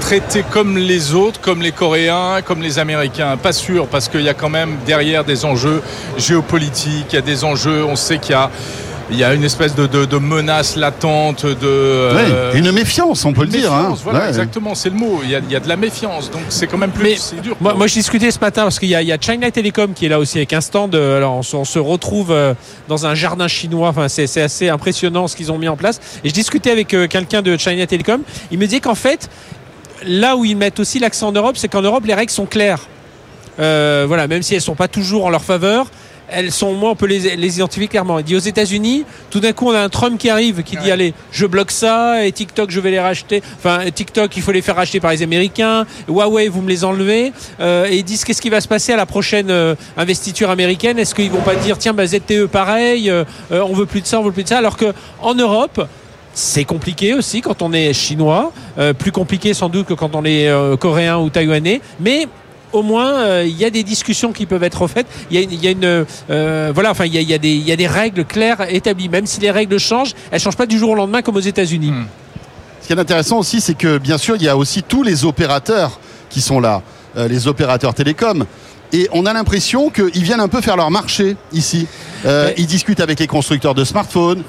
traités 0.00 0.44
comme 0.50 0.78
les 0.78 1.14
autres, 1.14 1.40
comme 1.40 1.60
les 1.62 1.72
Coréens, 1.72 2.40
comme 2.44 2.62
les 2.62 2.78
Américains? 2.78 3.36
Pas 3.36 3.52
sûr, 3.52 3.86
parce 3.86 4.08
qu'il 4.08 4.22
y 4.22 4.28
a 4.28 4.34
quand 4.34 4.48
même 4.48 4.76
derrière 4.86 5.24
des 5.24 5.44
enjeux 5.44 5.82
géopolitiques, 6.16 7.06
il 7.12 7.14
y 7.16 7.18
a 7.18 7.22
des 7.22 7.44
enjeux, 7.44 7.84
on 7.84 7.96
sait 7.96 8.18
qu'il 8.18 8.32
y 8.32 8.34
a, 8.34 8.50
il 9.10 9.18
y 9.18 9.24
a 9.24 9.34
une 9.34 9.42
espèce 9.44 9.74
de, 9.74 9.86
de- 9.86 10.04
de 10.04 10.16
menace 10.18 10.76
latente, 10.76 11.44
de... 11.44 11.56
euh, 11.64 12.52
Ouais, 12.52 12.58
une 12.58 12.70
méfiance, 12.72 13.24
on 13.24 13.32
peut 13.32 13.42
le 13.42 13.48
dire. 13.48 13.72
hein. 13.72 13.94
Voilà, 14.04 14.20
Ouais. 14.20 14.28
exactement, 14.28 14.74
c'est 14.74 14.90
le 14.90 14.96
mot. 14.96 15.20
Il 15.24 15.30
y, 15.30 15.34
a, 15.34 15.38
il 15.40 15.50
y 15.50 15.56
a 15.56 15.60
de 15.60 15.68
la 15.68 15.76
méfiance, 15.76 16.30
donc 16.30 16.42
c'est 16.48 16.66
quand 16.66 16.78
même 16.78 16.90
plus 16.92 17.32
Mais 17.34 17.40
dur. 17.42 17.56
Moi, 17.60 17.74
moi, 17.74 17.86
je 17.86 17.94
discutais 17.94 18.30
ce 18.30 18.38
matin 18.38 18.62
parce 18.62 18.78
qu'il 18.78 18.88
y, 18.88 18.94
a- 18.94 19.02
il 19.02 19.08
y 19.08 19.12
a 19.12 19.18
China 19.20 19.50
Telecom 19.50 19.92
qui 19.94 20.06
est 20.06 20.08
là 20.08 20.18
aussi 20.18 20.38
avec 20.38 20.52
un 20.52 20.60
stand. 20.60 20.94
euh, 20.94 21.16
Alors, 21.16 21.34
on, 21.34 21.42
se- 21.42 21.56
on 21.56 21.64
se 21.64 21.78
retrouve 21.78 22.30
euh, 22.30 22.54
dans 22.88 23.06
un 23.06 23.14
jardin 23.14 23.48
chinois. 23.48 23.88
Enfin, 23.88 24.08
c'est 24.08 24.26
c'est 24.26 24.42
assez 24.42 24.68
impressionnant 24.68 25.26
ce 25.28 25.34
qu'ils 25.36 25.50
ont 25.50 25.58
mis 25.58 25.68
en 25.68 25.76
place. 25.76 26.00
Et 26.24 26.28
je 26.28 26.34
discutais 26.34 26.70
avec 26.70 26.88
quelqu'un 26.88 27.42
de 27.42 27.56
China 27.56 27.86
Telecom. 27.86 28.22
Il 28.52 28.58
me 28.58 28.66
disait 28.66 28.80
qu'en 28.80 28.94
fait, 28.94 29.28
là 30.06 30.36
où 30.36 30.44
ils 30.44 30.56
mettent 30.56 30.78
aussi 30.80 30.98
l'accent 30.98 31.28
en 31.28 31.32
Europe, 31.32 31.56
c'est 31.56 31.68
qu'en 31.68 31.82
Europe, 31.82 32.04
les 32.06 32.14
règles 32.14 32.30
sont 32.32 32.46
claires. 32.46 32.80
Euh, 33.58 34.04
voilà, 34.08 34.26
même 34.28 34.42
si 34.42 34.54
elles 34.54 34.60
sont 34.62 34.76
pas 34.76 34.88
toujours 34.88 35.26
en 35.26 35.30
leur 35.30 35.42
faveur. 35.42 35.86
Elles 36.32 36.52
sont, 36.52 36.72
moi, 36.74 36.90
on 36.90 36.96
peut 36.96 37.06
les, 37.06 37.36
les 37.36 37.56
identifier 37.56 37.88
clairement. 37.88 38.18
Il 38.18 38.24
dit 38.24 38.36
aux 38.36 38.38
États-Unis, 38.38 39.04
tout 39.30 39.40
d'un 39.40 39.52
coup, 39.52 39.68
on 39.68 39.72
a 39.72 39.80
un 39.80 39.88
Trump 39.88 40.18
qui 40.18 40.30
arrive, 40.30 40.62
qui 40.62 40.76
dit 40.76 40.90
allez, 40.90 41.14
je 41.32 41.46
bloque 41.46 41.70
ça, 41.70 42.24
et 42.24 42.32
TikTok, 42.32 42.70
je 42.70 42.80
vais 42.80 42.90
les 42.90 43.00
racheter. 43.00 43.42
Enfin, 43.56 43.90
TikTok, 43.90 44.36
il 44.36 44.42
faut 44.42 44.52
les 44.52 44.62
faire 44.62 44.76
racheter 44.76 45.00
par 45.00 45.10
les 45.10 45.22
Américains. 45.22 45.86
Huawei, 46.08 46.48
vous 46.48 46.62
me 46.62 46.68
les 46.68 46.84
enlevez. 46.84 47.32
Euh, 47.60 47.86
et 47.88 47.98
ils 47.98 48.04
disent 48.04 48.24
qu'est-ce 48.24 48.42
qui 48.42 48.50
va 48.50 48.60
se 48.60 48.68
passer 48.68 48.92
à 48.92 48.96
la 48.96 49.06
prochaine 49.06 49.50
euh, 49.50 49.74
investiture 49.96 50.50
américaine? 50.50 50.98
Est-ce 50.98 51.14
qu'ils 51.14 51.30
vont 51.30 51.42
pas 51.42 51.54
dire 51.56 51.78
tiens, 51.78 51.92
bah, 51.92 52.06
ZTE, 52.06 52.46
pareil, 52.46 53.10
euh, 53.10 53.24
euh, 53.52 53.62
on 53.68 53.74
veut 53.74 53.86
plus 53.86 54.00
de 54.00 54.06
ça, 54.06 54.20
on 54.20 54.22
veut 54.22 54.32
plus 54.32 54.44
de 54.44 54.48
ça, 54.48 54.58
alors 54.58 54.76
que 54.76 54.92
en 55.20 55.34
Europe. 55.34 55.86
C'est 56.32 56.64
compliqué 56.64 57.12
aussi 57.12 57.40
quand 57.40 57.60
on 57.60 57.72
est 57.72 57.92
chinois, 57.92 58.52
euh, 58.78 58.92
plus 58.92 59.10
compliqué 59.10 59.52
sans 59.52 59.68
doute 59.68 59.86
que 59.88 59.94
quand 59.94 60.14
on 60.14 60.24
est 60.24 60.46
euh, 60.48 60.76
coréen 60.76 61.18
ou 61.18 61.28
taïwanais, 61.28 61.80
mais 61.98 62.28
au 62.72 62.82
moins 62.82 63.12
euh, 63.14 63.44
il 63.46 63.56
y 63.56 63.64
a 63.64 63.70
des 63.70 63.82
discussions 63.82 64.32
qui 64.32 64.46
peuvent 64.46 64.62
être 64.62 64.86
faites. 64.86 65.06
Il 65.30 65.36
y 65.36 65.40
a 65.40 65.42
une, 65.42 65.52
il 65.52 65.64
y 65.64 65.68
a 65.68 65.70
une 65.70 66.06
euh, 66.30 66.72
voilà, 66.74 66.90
enfin 66.90 67.04
il 67.06 67.14
y 67.14 67.18
a, 67.18 67.20
il 67.20 67.28
y 67.28 67.34
a 67.34 67.38
des 67.38 67.50
il 67.50 67.66
y 67.66 67.72
a 67.72 67.76
des 67.76 67.86
règles 67.86 68.24
claires 68.24 68.72
établies. 68.72 69.08
Même 69.08 69.26
si 69.26 69.40
les 69.40 69.50
règles 69.50 69.78
changent, 69.78 70.14
elles 70.30 70.40
changent 70.40 70.56
pas 70.56 70.66
du 70.66 70.78
jour 70.78 70.90
au 70.90 70.94
lendemain 70.94 71.22
comme 71.22 71.36
aux 71.36 71.40
États-Unis. 71.40 71.90
Hmm. 71.90 72.06
Ce 72.82 72.86
qui 72.86 72.92
est 72.92 72.98
intéressant 72.98 73.38
aussi, 73.38 73.60
c'est 73.60 73.74
que 73.74 73.98
bien 73.98 74.18
sûr, 74.18 74.36
il 74.36 74.42
y 74.42 74.48
a 74.48 74.56
aussi 74.56 74.82
tous 74.82 75.02
les 75.02 75.24
opérateurs 75.24 76.00
qui 76.28 76.40
sont 76.40 76.60
là, 76.60 76.82
euh, 77.16 77.28
les 77.28 77.46
opérateurs 77.46 77.94
télécoms. 77.94 78.46
Et 78.92 79.08
on 79.12 79.24
a 79.26 79.32
l'impression 79.32 79.90
qu'ils 79.90 80.24
viennent 80.24 80.40
un 80.40 80.48
peu 80.48 80.60
faire 80.60 80.76
leur 80.76 80.90
marché 80.90 81.36
ici. 81.52 81.86
Euh, 82.24 82.46
Ouais. 82.46 82.54
Ils 82.58 82.66
discutent 82.66 83.00
avec 83.00 83.20
les 83.20 83.26
constructeurs 83.26 83.74
de 83.74 83.84
smartphones. 83.84 84.42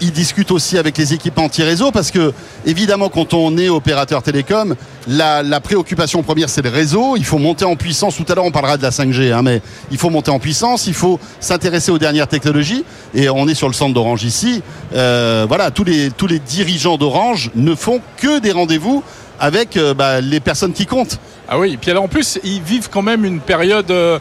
Ils 0.00 0.12
discutent 0.12 0.52
aussi 0.52 0.78
avec 0.78 0.96
les 0.96 1.12
équipements 1.12 1.44
anti-réseau 1.44 1.90
parce 1.90 2.10
que, 2.10 2.32
évidemment, 2.64 3.08
quand 3.08 3.34
on 3.34 3.56
est 3.58 3.68
opérateur 3.68 4.22
télécom, 4.22 4.76
la, 5.08 5.42
la 5.42 5.60
préoccupation 5.60 6.22
première, 6.22 6.48
c'est 6.48 6.62
le 6.62 6.70
réseau. 6.70 7.16
Il 7.16 7.24
faut 7.24 7.38
monter 7.38 7.64
en 7.64 7.74
puissance. 7.74 8.16
Tout 8.16 8.24
à 8.28 8.34
l'heure, 8.34 8.44
on 8.44 8.52
parlera 8.52 8.76
de 8.76 8.82
la 8.82 8.90
5G, 8.90 9.32
hein, 9.32 9.42
mais 9.42 9.60
il 9.90 9.98
faut 9.98 10.10
monter 10.10 10.30
en 10.30 10.38
puissance. 10.38 10.86
Il 10.86 10.94
faut 10.94 11.18
s'intéresser 11.40 11.90
aux 11.90 11.98
dernières 11.98 12.28
technologies. 12.28 12.84
Et 13.14 13.28
on 13.28 13.48
est 13.48 13.54
sur 13.54 13.66
le 13.66 13.74
centre 13.74 13.94
d'Orange 13.94 14.22
ici. 14.22 14.62
Euh, 14.94 15.46
voilà, 15.48 15.70
tous 15.70 15.84
les, 15.84 16.10
tous 16.10 16.26
les 16.26 16.38
dirigeants 16.38 16.96
d'Orange 16.96 17.50
ne 17.56 17.74
font 17.74 18.00
que 18.18 18.38
des 18.38 18.52
rendez-vous 18.52 19.02
avec 19.40 19.76
euh, 19.76 19.94
bah, 19.94 20.20
les 20.20 20.40
personnes 20.40 20.72
qui 20.72 20.86
comptent. 20.86 21.18
Ah 21.48 21.58
oui, 21.58 21.72
et 21.72 21.76
puis 21.76 21.90
alors 21.90 22.04
en 22.04 22.08
plus, 22.08 22.38
ils 22.44 22.60
vivent 22.60 22.90
quand 22.90 23.02
même 23.02 23.24
une 23.24 23.40
période 23.40 23.90
euh, 23.90 24.18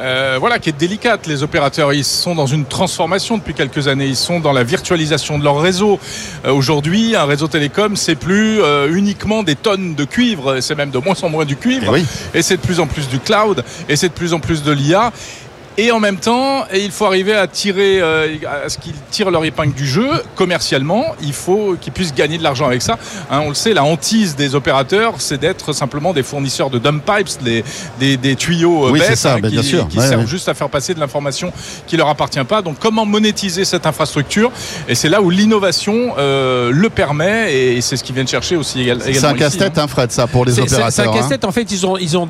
euh, 0.00 0.36
voilà, 0.38 0.58
qui 0.58 0.68
est 0.68 0.78
délicate. 0.78 1.26
Les 1.26 1.42
opérateurs, 1.42 1.92
ils 1.92 2.04
sont 2.04 2.34
dans 2.34 2.46
une 2.46 2.64
transformation 2.64 3.38
depuis 3.38 3.54
quelques 3.54 3.88
années. 3.88 4.06
Ils 4.06 4.16
sont 4.16 4.40
dans 4.40 4.52
la 4.52 4.62
virtualisation 4.62 5.38
de 5.38 5.44
leur 5.44 5.60
réseau. 5.60 5.98
Euh, 6.44 6.52
Aujourd'hui, 6.52 7.16
un 7.16 7.24
réseau 7.24 7.48
télécom, 7.48 7.96
c'est 7.96 8.14
plus 8.14 8.60
euh, 8.60 8.92
uniquement 8.94 9.42
des 9.42 9.56
tonnes 9.56 9.94
de 9.94 10.04
cuivre, 10.04 10.60
c'est 10.60 10.74
même 10.74 10.90
de 10.90 10.98
moins 10.98 11.14
en 11.22 11.28
moins 11.28 11.44
du 11.44 11.56
cuivre. 11.56 11.86
Eh 11.88 12.00
oui. 12.00 12.06
Et 12.34 12.42
c'est 12.42 12.56
de 12.56 12.62
plus 12.62 12.80
en 12.80 12.86
plus 12.86 13.08
du 13.08 13.18
cloud, 13.18 13.64
et 13.88 13.96
c'est 13.96 14.08
de 14.08 14.14
plus 14.14 14.32
en 14.32 14.40
plus 14.40 14.62
de 14.62 14.72
l'IA. 14.72 15.12
Et 15.80 15.92
en 15.92 16.00
même 16.00 16.16
temps, 16.16 16.64
il 16.74 16.90
faut 16.90 17.04
arriver 17.04 17.34
à 17.34 17.46
tirer, 17.46 18.00
euh, 18.00 18.34
à 18.64 18.68
ce 18.68 18.78
qu'ils 18.78 18.94
tirent 19.12 19.30
leur 19.30 19.44
épingle 19.44 19.72
du 19.72 19.86
jeu 19.86 20.08
commercialement. 20.34 21.14
Il 21.22 21.32
faut 21.32 21.76
qu'ils 21.80 21.92
puissent 21.92 22.12
gagner 22.12 22.36
de 22.36 22.42
l'argent 22.42 22.66
avec 22.66 22.82
ça. 22.82 22.98
Hein, 23.30 23.42
on 23.44 23.50
le 23.50 23.54
sait, 23.54 23.72
la 23.72 23.84
hantise 23.84 24.34
des 24.34 24.56
opérateurs, 24.56 25.14
c'est 25.18 25.38
d'être 25.38 25.72
simplement 25.72 26.12
des 26.12 26.24
fournisseurs 26.24 26.68
de 26.68 26.80
dump 26.80 27.04
pipes, 27.04 27.62
des, 28.00 28.16
des, 28.16 28.34
tuyaux 28.34 28.90
oui, 28.90 28.98
bêtes 28.98 29.24
hein, 29.24 29.38
ben, 29.40 29.50
qui, 29.52 30.00
servent 30.00 30.26
juste 30.26 30.48
à 30.48 30.54
faire 30.54 30.68
passer 30.68 30.94
de 30.94 31.00
l'information 31.00 31.52
qui 31.86 31.96
leur 31.96 32.08
appartient 32.08 32.42
pas. 32.42 32.60
Donc, 32.60 32.78
comment 32.80 33.06
monétiser 33.06 33.64
cette 33.64 33.86
infrastructure? 33.86 34.50
Et 34.88 34.96
c'est 34.96 35.08
là 35.08 35.22
où 35.22 35.30
l'innovation 35.30 36.14
euh, 36.18 36.72
le 36.72 36.90
permet, 36.90 37.54
et 37.54 37.80
c'est 37.82 37.96
ce 37.96 38.02
qu'ils 38.02 38.16
viennent 38.16 38.26
chercher 38.26 38.56
aussi 38.56 38.80
également. 38.80 39.04
C'est 39.04 39.24
un 39.24 39.34
casse-tête, 39.34 39.78
hein. 39.78 39.86
Fred, 39.86 40.10
ça 40.10 40.26
pour 40.26 40.44
les 40.44 40.58
opérateurs. 40.58 40.90
C'est 40.90 41.02
un 41.02 41.12
casse-tête. 41.12 41.44
En 41.44 41.52
fait, 41.52 41.70
ils 41.70 41.86
ont, 41.86 41.96
ils 41.96 42.18
ont 42.18 42.28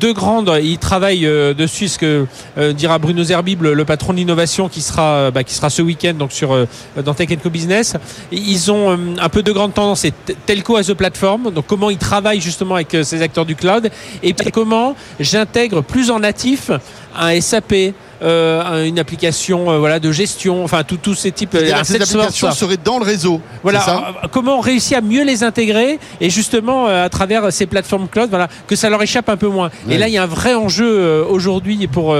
deux 0.00 0.12
grandes. 0.12 0.52
Ils 0.62 0.76
travaillent 0.76 1.26
euh, 1.26 1.54
dessus, 1.54 1.88
ce 1.88 1.98
que 1.98 2.26
dira 2.90 2.98
Bruno 2.98 3.22
Zerbib, 3.22 3.62
le, 3.62 3.84
patron 3.84 4.12
de 4.12 4.18
l'innovation, 4.18 4.68
qui 4.68 4.80
sera, 4.80 5.14
euh, 5.14 5.30
bah, 5.30 5.44
qui 5.44 5.54
sera 5.54 5.70
ce 5.70 5.80
week-end 5.80 6.16
sur 6.28 6.52
euh, 6.52 6.66
dans 7.04 7.14
Tech 7.14 7.28
Co 7.40 7.48
Business. 7.48 7.96
Ils 8.32 8.72
ont 8.72 8.90
euh, 8.90 8.96
un 9.20 9.28
peu 9.28 9.42
de 9.42 9.52
grande 9.52 9.74
tendance, 9.74 10.00
c'est 10.00 10.14
telco 10.44 10.76
as 10.76 10.90
a 10.90 10.94
platform. 10.94 11.52
Donc 11.52 11.66
comment 11.66 11.90
ils 11.90 11.98
travaillent 11.98 12.40
justement 12.40 12.74
avec 12.74 12.96
ces 13.04 13.22
acteurs 13.22 13.46
du 13.46 13.54
cloud 13.54 13.90
et 14.22 14.34
comment 14.52 14.96
j'intègre 15.20 15.82
plus 15.82 16.10
en 16.10 16.18
natif 16.18 16.70
un 17.16 17.40
SAP, 17.40 17.74
euh, 18.22 18.84
une 18.84 18.98
application 18.98 19.70
euh, 19.70 19.78
voilà 19.78 19.98
de 19.98 20.12
gestion, 20.12 20.64
enfin 20.64 20.82
tous 20.84 21.14
ces 21.14 21.32
types. 21.32 21.54
Euh, 21.54 21.72
ces 21.84 21.96
applications 21.96 22.50
seraient 22.52 22.76
dans 22.76 22.98
le 22.98 23.04
réseau. 23.04 23.40
Voilà. 23.62 23.80
Ça 23.80 24.12
comment 24.30 24.58
on 24.58 24.60
réussit 24.60 24.96
à 24.96 25.00
mieux 25.00 25.24
les 25.24 25.42
intégrer 25.42 25.98
et 26.20 26.30
justement 26.30 26.86
à 26.86 27.08
travers 27.08 27.52
ces 27.52 27.66
plateformes 27.66 28.08
cloud, 28.08 28.28
voilà, 28.30 28.48
que 28.66 28.76
ça 28.76 28.90
leur 28.90 29.02
échappe 29.02 29.28
un 29.28 29.36
peu 29.36 29.48
moins. 29.48 29.70
Et 29.88 29.98
là, 29.98 30.08
il 30.08 30.14
y 30.14 30.18
a 30.18 30.22
un 30.22 30.26
vrai 30.26 30.54
enjeu 30.54 31.24
aujourd'hui 31.28 31.86
pour 31.86 32.16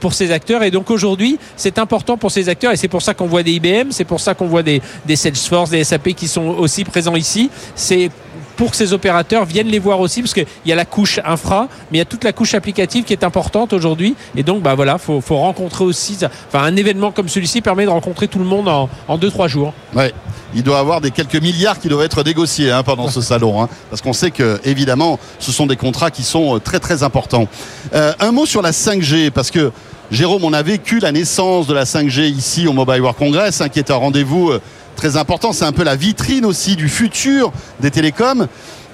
pour 0.00 0.14
ces 0.14 0.32
acteurs. 0.32 0.62
Et 0.62 0.70
donc 0.70 0.90
aujourd'hui, 0.90 1.38
c'est 1.56 1.78
important 1.78 2.16
pour 2.16 2.30
ces 2.30 2.48
acteurs 2.48 2.72
et 2.72 2.76
c'est 2.76 2.88
pour 2.88 3.02
ça 3.02 3.14
qu'on 3.14 3.26
voit 3.26 3.42
des 3.42 3.52
IBM, 3.52 3.90
c'est 3.90 4.04
pour 4.04 4.20
ça 4.20 4.34
qu'on 4.34 4.46
voit 4.46 4.62
des, 4.62 4.82
des 5.06 5.16
Salesforce, 5.16 5.70
des 5.70 5.84
SAP 5.84 6.10
qui 6.10 6.28
sont 6.28 6.48
aussi 6.48 6.84
présents 6.84 7.16
ici. 7.16 7.50
C'est 7.74 8.10
pour 8.56 8.70
que 8.70 8.76
ces 8.76 8.92
opérateurs 8.92 9.44
viennent 9.44 9.68
les 9.68 9.78
voir 9.78 10.00
aussi, 10.00 10.22
parce 10.22 10.34
qu'il 10.34 10.46
y 10.66 10.72
a 10.72 10.74
la 10.74 10.84
couche 10.84 11.20
infra, 11.24 11.68
mais 11.90 11.98
il 11.98 12.00
y 12.00 12.02
a 12.02 12.04
toute 12.04 12.24
la 12.24 12.32
couche 12.32 12.54
applicative 12.54 13.04
qui 13.04 13.12
est 13.12 13.24
importante 13.24 13.72
aujourd'hui. 13.72 14.14
Et 14.36 14.42
donc, 14.42 14.62
bah 14.62 14.74
voilà, 14.74 14.98
faut, 14.98 15.20
faut 15.20 15.36
rencontrer 15.36 15.84
aussi. 15.84 16.18
Enfin, 16.48 16.64
un 16.64 16.76
événement 16.76 17.10
comme 17.10 17.28
celui-ci 17.28 17.60
permet 17.60 17.84
de 17.84 17.90
rencontrer 17.90 18.28
tout 18.28 18.38
le 18.38 18.44
monde 18.44 18.68
en, 18.68 18.88
en 19.08 19.18
deux 19.18 19.30
trois 19.30 19.48
jours. 19.48 19.72
Ouais. 19.94 20.12
Il 20.54 20.62
doit 20.62 20.78
avoir 20.78 21.00
des 21.00 21.10
quelques 21.10 21.40
milliards 21.40 21.80
qui 21.80 21.88
doivent 21.88 22.04
être 22.04 22.22
négociés 22.22 22.70
hein, 22.70 22.84
pendant 22.84 23.08
ce 23.08 23.20
salon, 23.20 23.62
hein, 23.62 23.68
parce 23.90 24.00
qu'on 24.02 24.12
sait 24.12 24.30
que 24.30 24.60
évidemment, 24.64 25.18
ce 25.40 25.50
sont 25.50 25.66
des 25.66 25.76
contrats 25.76 26.12
qui 26.12 26.22
sont 26.22 26.56
euh, 26.56 26.58
très 26.60 26.78
très 26.78 27.02
importants. 27.02 27.48
Euh, 27.92 28.12
un 28.20 28.30
mot 28.30 28.46
sur 28.46 28.62
la 28.62 28.70
5G, 28.70 29.30
parce 29.30 29.50
que 29.50 29.72
Jérôme, 30.10 30.44
on 30.44 30.52
a 30.52 30.62
vécu 30.62 31.00
la 31.00 31.10
naissance 31.10 31.66
de 31.66 31.74
la 31.74 31.84
5G 31.84 32.30
ici 32.30 32.68
au 32.68 32.72
Mobile 32.72 33.00
World 33.00 33.18
Congress, 33.18 33.60
hein, 33.60 33.68
qui 33.68 33.80
est 33.80 33.90
un 33.90 33.96
rendez-vous 33.96 34.50
euh, 34.50 34.60
très 34.94 35.16
important. 35.16 35.52
C'est 35.52 35.64
un 35.64 35.72
peu 35.72 35.84
la 35.84 35.96
vitrine 35.96 36.44
aussi 36.44 36.76
du 36.76 36.88
futur 36.88 37.52
des 37.80 37.90
télécoms. 37.90 38.48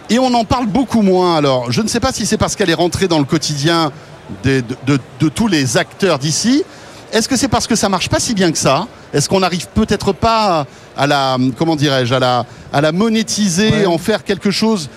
Et 0.09 0.19
on 0.19 0.35
en 0.35 0.45
parle 0.45 0.67
beaucoup 0.67 1.03
moins. 1.03 1.37
Alors, 1.37 1.71
je 1.71 1.83
ne 1.83 1.89
sais 1.89 2.01
pas 2.01 2.13
si 2.13 2.27
c'est 2.27 2.37
parce 2.37 2.57
qu'elle 2.57 2.71
est 2.71 2.75
rentrée 2.75 3.07
dans 3.07 3.19
le 3.19 3.25
quotidien 3.25 3.93
de, 4.45 4.63
tous 5.29 5.47
les 5.47 5.77
acteurs 5.77 6.19
d'ici. 6.19 6.65
Est-ce 7.13 7.29
que 7.29 7.37
c'est 7.37 7.49
parce 7.49 7.67
que 7.67 7.75
ça 7.75 7.89
marche 7.89 8.09
pas 8.09 8.21
si 8.21 8.35
bien 8.35 8.53
que 8.53 8.59
ça? 8.59 8.87
Est-ce 9.13 9.29
qu'on 9.29 9.41
n'arrive 9.41 9.67
peut-être 9.75 10.13
pas 10.13 10.67
à 10.97 11.07
la, 11.07 11.39
comment 11.59 11.77
dirais-je, 11.77 12.15
à 12.15 12.19
la, 12.19 12.47
à 12.73 12.81
la 12.81 12.93
monétiser, 12.93 13.87
en 13.87 13.99
faire 13.99 14.25
quelque 14.25 14.51
chose 14.51 14.89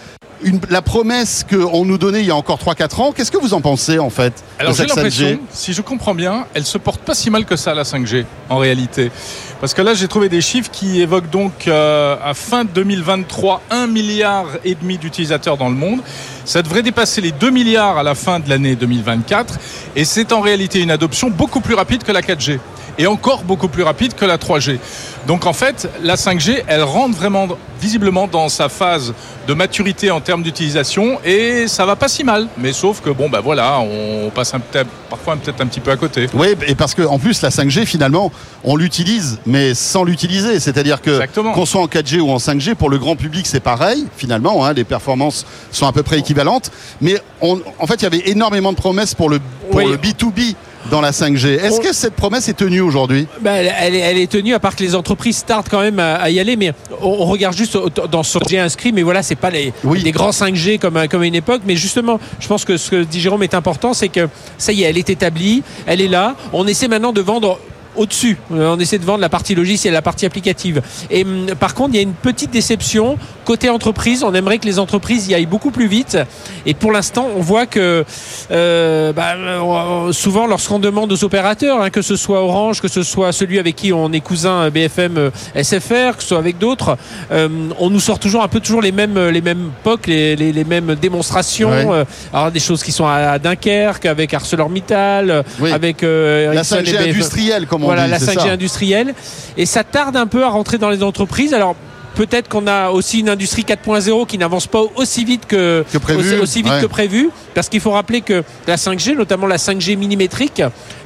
la 0.69 0.81
promesse 0.81 1.45
qu'on 1.49 1.85
nous 1.85 1.97
donnait 1.97 2.21
il 2.21 2.27
y 2.27 2.31
a 2.31 2.35
encore 2.35 2.59
3-4 2.59 3.01
ans. 3.01 3.11
Qu'est-ce 3.11 3.31
que 3.31 3.37
vous 3.37 3.53
en 3.53 3.61
pensez 3.61 3.99
en 3.99 4.09
fait 4.09 4.33
Alors 4.59 4.73
j'ai 4.73 4.85
l'impression, 4.85 5.39
si 5.51 5.73
je 5.73 5.81
comprends 5.81 6.15
bien, 6.15 6.45
elle 6.53 6.65
se 6.65 6.77
porte 6.77 7.01
pas 7.01 7.13
si 7.13 7.29
mal 7.29 7.45
que 7.45 7.55
ça 7.55 7.73
la 7.73 7.83
5G 7.83 8.25
en 8.49 8.57
réalité. 8.57 9.11
Parce 9.59 9.73
que 9.73 9.81
là 9.81 9.93
j'ai 9.93 10.07
trouvé 10.07 10.29
des 10.29 10.41
chiffres 10.41 10.69
qui 10.71 11.01
évoquent 11.01 11.29
donc 11.29 11.67
euh, 11.67 12.15
à 12.23 12.33
fin 12.33 12.65
2023 12.65 13.61
1 13.69 13.87
milliard 13.87 14.47
et 14.65 14.75
demi 14.75 14.97
d'utilisateurs 14.97 15.57
dans 15.57 15.69
le 15.69 15.75
monde. 15.75 16.01
Ça 16.45 16.61
devrait 16.61 16.83
dépasser 16.83 17.21
les 17.21 17.31
2 17.31 17.49
milliards 17.49 17.97
à 17.97 18.03
la 18.03 18.15
fin 18.15 18.39
de 18.39 18.49
l'année 18.49 18.75
2024 18.75 19.59
et 19.95 20.05
c'est 20.05 20.33
en 20.33 20.41
réalité 20.41 20.81
une 20.81 20.91
adoption 20.91 21.29
beaucoup 21.29 21.61
plus 21.61 21.75
rapide 21.75 22.03
que 22.03 22.11
la 22.11 22.21
4G 22.21 22.59
et 22.97 23.07
encore 23.07 23.43
beaucoup 23.43 23.67
plus 23.67 23.83
rapide 23.83 24.13
que 24.13 24.25
la 24.25 24.38
3G. 24.38 24.79
Donc 25.27 25.45
en 25.45 25.53
fait, 25.53 25.89
la 26.01 26.15
5G, 26.15 26.63
elle 26.67 26.83
rentre 26.83 27.15
vraiment 27.15 27.47
visiblement 27.79 28.27
dans 28.27 28.50
sa 28.50 28.69
phase 28.69 29.13
de 29.47 29.53
maturité 29.53 30.12
en 30.12 30.21
termes 30.21 30.43
d'utilisation 30.43 31.19
et 31.25 31.67
ça 31.67 31.85
va 31.85 31.95
pas 31.95 32.07
si 32.07 32.23
mal. 32.23 32.47
Mais 32.57 32.71
sauf 32.73 33.01
que 33.01 33.09
bon, 33.09 33.29
bah 33.29 33.41
voilà, 33.43 33.79
on 33.79 34.29
passe 34.29 34.53
un, 34.53 34.62
parfois 35.09 35.35
peut-être 35.35 35.62
un 35.62 35.67
petit 35.67 35.79
peu 35.79 35.91
à 35.91 35.97
côté. 35.97 36.27
Oui, 36.33 36.55
et 36.67 36.75
parce 36.75 36.95
qu'en 36.95 37.19
plus 37.19 37.41
la 37.41 37.50
5G 37.50 37.85
finalement, 37.85 38.31
on 38.63 38.75
l'utilise, 38.75 39.39
mais 39.45 39.73
sans 39.73 40.03
l'utiliser. 40.03 40.59
C'est-à-dire 40.59 41.01
que 41.01 41.21
qu'on 41.53 41.65
soit 41.65 41.81
en 41.81 41.88
4G 41.88 42.19
ou 42.19 42.31
en 42.31 42.38
5G, 42.38 42.75
pour 42.75 42.89
le 42.89 42.97
grand 42.97 43.15
public, 43.15 43.47
c'est 43.47 43.59
pareil 43.59 44.05
finalement. 44.15 44.65
Hein, 44.65 44.73
les 44.73 44.83
performances 44.83 45.45
sont 45.71 45.88
à 45.88 45.91
peu 45.91 46.03
près 46.03 46.19
équivalentes, 46.19 46.71
mais 47.01 47.17
en 47.41 47.88
fait, 47.88 47.95
il 47.95 48.03
y 48.03 48.07
avait 48.07 48.29
énormément 48.29 48.71
de 48.71 48.77
promesses 48.77 49.13
pour 49.13 49.29
le 49.29 49.39
pour 49.71 49.81
le 49.81 49.97
B2B 49.97 50.55
dans 50.89 51.01
la 51.01 51.11
5G. 51.11 51.59
Est-ce 51.59 51.79
que 51.79 51.93
cette 51.93 52.15
promesse 52.15 52.49
est 52.49 52.53
tenue 52.53 52.81
aujourd'hui? 52.81 53.27
Ben, 53.41 53.71
elle, 53.79 53.95
est 53.95 54.31
tenue, 54.31 54.53
à 54.53 54.59
part 54.59 54.75
que 54.75 54.83
les 54.83 54.95
entreprises 54.95 55.43
tardent 55.45 55.67
quand 55.69 55.81
même 55.81 55.99
à, 55.99 56.29
y 56.29 56.39
aller. 56.39 56.55
Mais 56.55 56.73
on, 57.01 57.25
regarde 57.25 57.55
juste 57.55 57.77
dans 58.11 58.23
ce 58.23 58.39
G 58.47 58.59
inscrit, 58.59 58.91
mais 58.91 59.03
voilà, 59.03 59.23
c'est 59.23 59.35
pas 59.35 59.49
les, 59.49 59.73
les, 59.93 60.11
grands 60.11 60.31
5G 60.31 60.79
comme, 60.79 61.07
comme 61.07 61.21
à 61.21 61.25
une 61.25 61.35
époque. 61.35 61.61
Mais 61.65 61.75
justement, 61.75 62.19
je 62.39 62.47
pense 62.47 62.65
que 62.65 62.77
ce 62.77 62.89
que 62.89 63.03
dit 63.03 63.19
Jérôme 63.19 63.43
est 63.43 63.53
important, 63.53 63.93
c'est 63.93 64.09
que 64.09 64.27
ça 64.57 64.71
y 64.71 64.83
est, 64.83 64.89
elle 64.89 64.97
est 64.97 65.09
établie, 65.09 65.63
elle 65.85 66.01
est 66.01 66.07
là. 66.07 66.35
On 66.51 66.67
essaie 66.67 66.87
maintenant 66.87 67.13
de 67.13 67.21
vendre 67.21 67.59
au-dessus. 67.95 68.38
Euh, 68.51 68.75
on 68.75 68.79
essaie 68.79 68.97
de 68.97 69.05
vendre 69.05 69.19
la 69.19 69.29
partie 69.29 69.55
logicielle, 69.55 69.93
la 69.93 70.01
partie 70.01 70.25
applicative. 70.25 70.81
Et 71.09 71.23
hum, 71.23 71.47
par 71.59 71.73
contre, 71.73 71.91
il 71.93 71.95
y 71.95 72.00
a 72.00 72.03
une 72.03 72.13
petite 72.13 72.51
déception 72.51 73.17
côté 73.45 73.69
entreprise. 73.69 74.23
On 74.23 74.33
aimerait 74.33 74.57
que 74.57 74.65
les 74.65 74.79
entreprises 74.79 75.27
y 75.27 75.35
aillent 75.35 75.45
beaucoup 75.45 75.71
plus 75.71 75.88
vite. 75.88 76.17
Et 76.65 76.73
pour 76.73 76.91
l'instant, 76.91 77.27
on 77.35 77.41
voit 77.41 77.65
que 77.65 78.05
euh, 78.51 79.13
bah, 79.13 79.35
euh, 79.35 80.12
souvent, 80.12 80.47
lorsqu'on 80.47 80.79
demande 80.79 81.12
aux 81.12 81.23
opérateurs, 81.23 81.81
hein, 81.81 81.89
que 81.89 82.01
ce 82.01 82.15
soit 82.15 82.41
Orange, 82.41 82.81
que 82.81 82.88
ce 82.88 83.03
soit 83.03 83.31
celui 83.31 83.59
avec 83.59 83.75
qui 83.75 83.93
on 83.93 84.12
est 84.12 84.21
cousin 84.21 84.69
BFM 84.69 85.31
SFR, 85.55 86.17
que 86.17 86.21
ce 86.21 86.29
soit 86.29 86.38
avec 86.38 86.57
d'autres, 86.57 86.97
on 87.31 87.89
nous 87.89 88.00
sort 88.00 88.19
toujours 88.19 88.43
un 88.43 88.47
peu 88.47 88.59
toujours 88.59 88.81
les 88.81 88.91
mêmes 88.91 89.19
les 89.29 89.41
mêmes 89.41 89.71
POC, 89.83 90.07
les, 90.07 90.35
les, 90.35 90.63
mêmes 90.63 90.95
démonstrations. 90.95 92.05
alors 92.33 92.51
des 92.51 92.59
choses 92.59 92.83
qui 92.83 92.91
sont 92.91 93.05
à, 93.05 93.39
Dunkerque, 93.39 94.05
avec 94.05 94.33
ArcelorMittal, 94.33 95.43
avec 95.71 96.01
la 96.01 96.63
5G 96.63 97.09
industrielle, 97.09 97.67
comme 97.67 97.82
voilà, 97.83 98.07
la 98.07 98.19
5G 98.19 98.49
industrielle. 98.49 99.13
Et 99.57 99.65
ça 99.65 99.83
tarde 99.83 100.15
un 100.15 100.27
peu 100.27 100.43
à 100.43 100.49
rentrer 100.49 100.77
dans 100.77 100.89
les 100.89 101.03
entreprises. 101.03 101.53
Alors, 101.53 101.75
peut-être 102.15 102.47
qu'on 102.47 102.67
a 102.67 102.89
aussi 102.89 103.19
une 103.19 103.29
industrie 103.29 103.63
4.0 103.63 104.27
qui 104.27 104.37
n'avance 104.37 104.67
pas 104.67 104.81
aussi 104.95 105.25
vite 105.25 105.45
que, 105.47 105.83
prévu, 106.01 106.39
aussi, 106.39 106.61
vite 106.61 106.81
que 106.81 106.85
prévu. 106.85 107.29
Parce 107.53 107.69
qu'il 107.69 107.81
faut 107.81 107.91
rappeler 107.91 108.21
que 108.21 108.43
la 108.67 108.75
5G 108.75 109.15
notamment 109.15 109.47
la 109.47 109.57
5G 109.57 109.97
millimétrique 109.97 110.61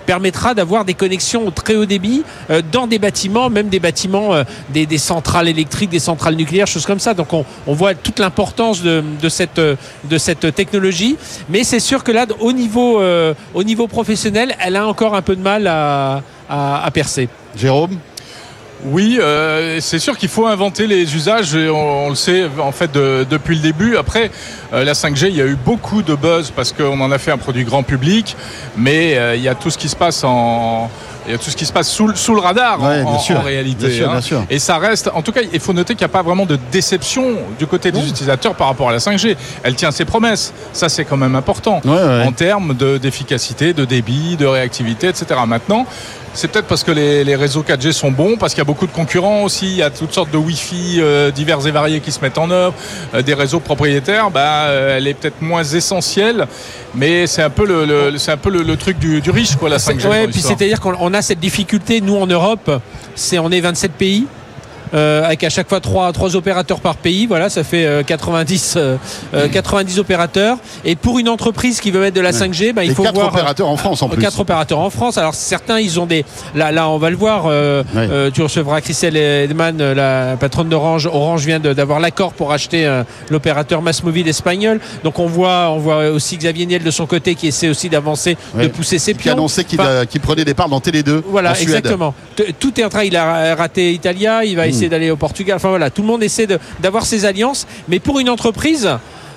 permettra 0.05 0.53
d'avoir 0.53 0.85
des 0.85 0.93
connexions 0.93 1.45
au 1.45 1.51
très 1.51 1.75
haut 1.75 1.85
débit 1.85 2.23
euh, 2.49 2.61
dans 2.71 2.87
des 2.87 2.97
bâtiments 2.97 3.49
même 3.49 3.67
des 3.67 3.81
bâtiments 3.81 4.33
euh, 4.33 4.43
des, 4.69 4.97
centrales 4.97 5.49
électriques 5.49 5.89
des 5.89 5.99
centrales 5.99 6.35
nucléaires 6.35 6.67
choses 6.67 6.85
comme 6.85 6.99
ça. 6.99 7.13
Donc 7.13 7.33
on, 7.33 7.45
voit 7.73 7.93
toute 7.93 8.19
l'importance 8.19 8.81
de, 8.81 9.03
cette 9.29 9.59
de 9.59 10.17
cette 10.17 10.55
technologie. 10.55 11.17
Mais 11.49 11.65
c'est 11.65 11.81
sûr 11.81 12.03
que 12.05 12.11
là 12.13 12.25
au 12.39 12.53
niveau 12.53 13.01
euh, 13.01 13.33
au 13.53 13.63
niveau 13.63 13.87
professionnel 13.87 14.55
elle 14.63 14.77
a 14.77 14.87
encore 14.87 15.13
un 15.13 15.21
peu 15.21 15.35
de 15.35 15.41
mal 15.41 15.67
à 15.67 16.23
à, 16.49 16.89
percer. 16.93 17.29
Jérôme 17.55 17.97
oui, 18.85 19.17
euh, 19.19 19.79
c'est 19.81 19.97
sûr 19.97 20.17
qu'il 20.17 20.29
faut 20.29 20.45
inventer 20.45 20.85
les 20.85 21.15
usages, 21.15 21.55
on, 21.55 22.09
le 22.09 22.15
sait 22.15 22.45
en 22.59 22.71
fait 22.71 22.91
depuis 22.91 23.55
le 23.55 23.61
début. 23.61 23.97
Après, 23.97 24.29
euh, 24.71 24.83
la 24.83 24.93
5G, 24.93 25.29
il 25.29 25.35
y 25.35 25.41
a 25.41 25.47
eu 25.47 25.55
beaucoup 25.55 26.03
de 26.03 26.13
buzz 26.13 26.51
parce 26.55 26.73
qu'on 26.73 26.99
en 27.01 27.11
a 27.11 27.17
fait 27.17 27.31
un 27.31 27.37
produit 27.37 27.63
grand 27.63 27.81
public, 27.81 28.35
mais 28.77 29.17
euh, 29.17 29.35
il 29.35 29.41
y 29.41 29.47
a 29.47 29.55
tout 29.55 29.71
ce 29.71 29.79
qui 29.79 29.89
se 29.89 29.95
passe 29.95 30.23
en, 30.23 30.91
il 31.27 31.31
y 31.31 31.35
a 31.35 31.37
tout 31.37 31.49
ce 31.49 31.57
qui 31.57 31.65
se 31.65 31.73
passe 31.73 31.89
sous, 31.89 32.15
sous 32.15 32.33
le 32.35 32.39
radar 32.39 32.81
en, 32.81 33.41
réalité. 33.43 34.01
Hein. 34.03 34.19
Et 34.49 34.59
ça 34.59 34.77
reste, 34.77 35.09
en 35.13 35.21
tout 35.21 35.33
cas, 35.33 35.41
il 35.51 35.59
faut 35.59 35.73
noter 35.73 35.93
qu'il 35.93 36.05
n'y 36.05 36.11
a 36.11 36.13
pas 36.13 36.21
vraiment 36.21 36.45
de 36.45 36.57
déception 36.71 37.35
du 37.59 37.67
côté 37.67 37.91
des 37.91 38.07
utilisateurs 38.07 38.55
par 38.55 38.67
rapport 38.67 38.89
à 38.89 38.93
la 38.93 38.99
5G. 38.99 39.35
Elle 39.63 39.75
tient 39.75 39.91
ses 39.91 40.05
promesses. 40.05 40.53
Ça, 40.71 40.87
c'est 40.87 41.03
quand 41.03 41.17
même 41.17 41.35
important 41.35 41.81
en 41.85 42.31
termes 42.31 42.73
d'efficacité, 42.75 43.73
de, 43.73 43.83
débit, 43.83 44.37
de 44.37 44.45
réactivité, 44.45 45.07
etc. 45.07 45.41
Maintenant, 45.45 45.85
c'est 46.37 46.49
peut-être 46.49 46.67
parce 46.67 46.83
que 46.83 46.91
les, 46.91 47.35
réseaux 47.35 47.63
4G 47.63 47.91
sont 47.91 48.11
bons, 48.11 48.37
parce 48.37 48.53
qu'il 48.53 48.59
y 48.59 48.61
a 48.61 48.65
beaucoup 48.65 48.85
de 48.85 48.91
concurrents 48.91 49.41
aussi. 49.43 49.65
Il 49.65 49.77
y 49.77 49.81
a 49.81 49.89
toutes 49.89 50.13
sortes 50.13 50.29
de 50.29 50.37
Wi-Fi 50.37 50.97
euh, 50.99 51.31
divers 51.31 51.65
et 51.65 51.71
variés 51.71 51.99
qui 51.99 52.11
se 52.11 52.21
mettent 52.21 52.37
en 52.37 52.51
œuvre, 52.51 52.75
euh, 53.15 53.23
des 53.23 53.33
réseaux 53.33 53.59
propriétaires. 53.59 54.29
Bah, 54.29 54.65
euh, 54.65 54.97
elle 54.97 55.07
est 55.07 55.15
peut-être 55.15 55.41
moins 55.41 55.63
essentielle, 55.63 56.47
mais 56.93 57.25
c'est 57.25 57.41
un 57.41 57.49
peu 57.49 57.65
le, 57.65 58.15
c'est 58.19 58.31
un 58.31 58.37
peu 58.37 58.51
le, 58.51 58.77
truc 58.77 58.99
du, 58.99 59.19
riche, 59.31 59.55
quoi, 59.55 59.67
la 59.67 59.77
5G. 59.77 60.07
Ouais, 60.07 60.27
puis 60.27 60.41
c'est-à-dire 60.41 60.79
qu'on 60.79 61.13
a 61.15 61.21
cette 61.23 61.39
difficulté, 61.39 62.01
nous 62.01 62.15
en 62.15 62.27
Europe, 62.27 62.69
c'est 63.15 63.39
on 63.39 63.49
est 63.49 63.59
27 63.59 63.93
pays. 63.93 64.27
Avec 64.93 65.43
à 65.43 65.49
chaque 65.49 65.69
fois 65.69 65.79
trois, 65.79 66.11
trois 66.13 66.35
opérateurs 66.35 66.79
par 66.79 66.95
pays. 66.95 67.25
Voilà, 67.25 67.49
ça 67.49 67.63
fait 67.63 68.05
90, 68.05 68.77
90 69.51 69.99
opérateurs. 69.99 70.57
Et 70.85 70.95
pour 70.95 71.19
une 71.19 71.29
entreprise 71.29 71.79
qui 71.79 71.91
veut 71.91 71.99
mettre 71.99 72.15
de 72.15 72.21
la 72.21 72.31
5G, 72.31 72.73
bah, 72.73 72.83
il 72.83 72.93
faut 72.93 73.03
quatre 73.03 73.15
voir 73.15 73.27
opérateurs 73.27 73.67
en 73.67 73.77
France 73.77 74.01
en 74.01 74.09
plus. 74.09 74.21
Quatre 74.21 74.39
opérateurs 74.39 74.79
en 74.79 74.89
France. 74.89 75.17
Alors 75.17 75.35
certains, 75.35 75.79
ils 75.79 75.99
ont 75.99 76.05
des. 76.05 76.25
Là, 76.55 76.71
là, 76.71 76.89
on 76.89 76.97
va 76.97 77.09
le 77.09 77.15
voir. 77.15 77.51
tu 78.33 78.41
recevras 78.41 78.81
Christelle 78.81 79.17
Edman, 79.17 79.77
la 79.93 80.37
patronne 80.39 80.69
d'Orange. 80.69 81.07
Orange 81.07 81.45
vient 81.45 81.59
d'avoir 81.59 81.99
l'accord 81.99 82.33
pour 82.33 82.51
acheter 82.51 82.87
l'opérateur 83.29 83.81
Massmobile 83.81 84.27
espagnol. 84.27 84.79
Donc 85.03 85.19
on 85.19 85.27
voit, 85.27 85.69
on 85.71 85.77
voit 85.77 86.09
aussi 86.09 86.37
Xavier 86.37 86.65
Niel 86.65 86.83
de 86.83 86.91
son 86.91 87.05
côté 87.05 87.35
qui 87.35 87.47
essaie 87.47 87.69
aussi 87.69 87.89
d'avancer, 87.89 88.37
de 88.55 88.67
pousser 88.67 88.99
ses 88.99 89.13
pions. 89.13 89.23
Qui 89.23 89.29
a 89.29 89.33
annoncé 89.33 89.63
qu'il 89.63 90.21
prenait 90.21 90.45
des 90.45 90.53
parts 90.53 90.69
dans 90.69 90.79
Télé 90.79 91.03
2. 91.03 91.23
Voilà, 91.27 91.59
exactement. 91.59 92.13
Tout 92.59 92.79
est 92.79 92.83
en 92.83 92.89
train. 92.89 93.03
Il 93.03 93.15
a 93.15 93.55
raté 93.55 93.93
Italia, 93.93 94.43
il 94.43 94.55
va 94.55 94.65
hmm. 94.65 94.69
Essayer 94.77 94.89
d'aller 94.89 95.11
au 95.11 95.17
Portugal. 95.17 95.57
Enfin 95.57 95.69
voilà, 95.69 95.89
tout 95.89 96.01
le 96.01 96.07
monde 96.07 96.23
essaie 96.23 96.47
d'avoir 96.79 97.05
ses 97.05 97.25
alliances. 97.25 97.67
Mais 97.87 97.99
pour 97.99 98.19
une 98.19 98.29
entreprise, 98.29 98.89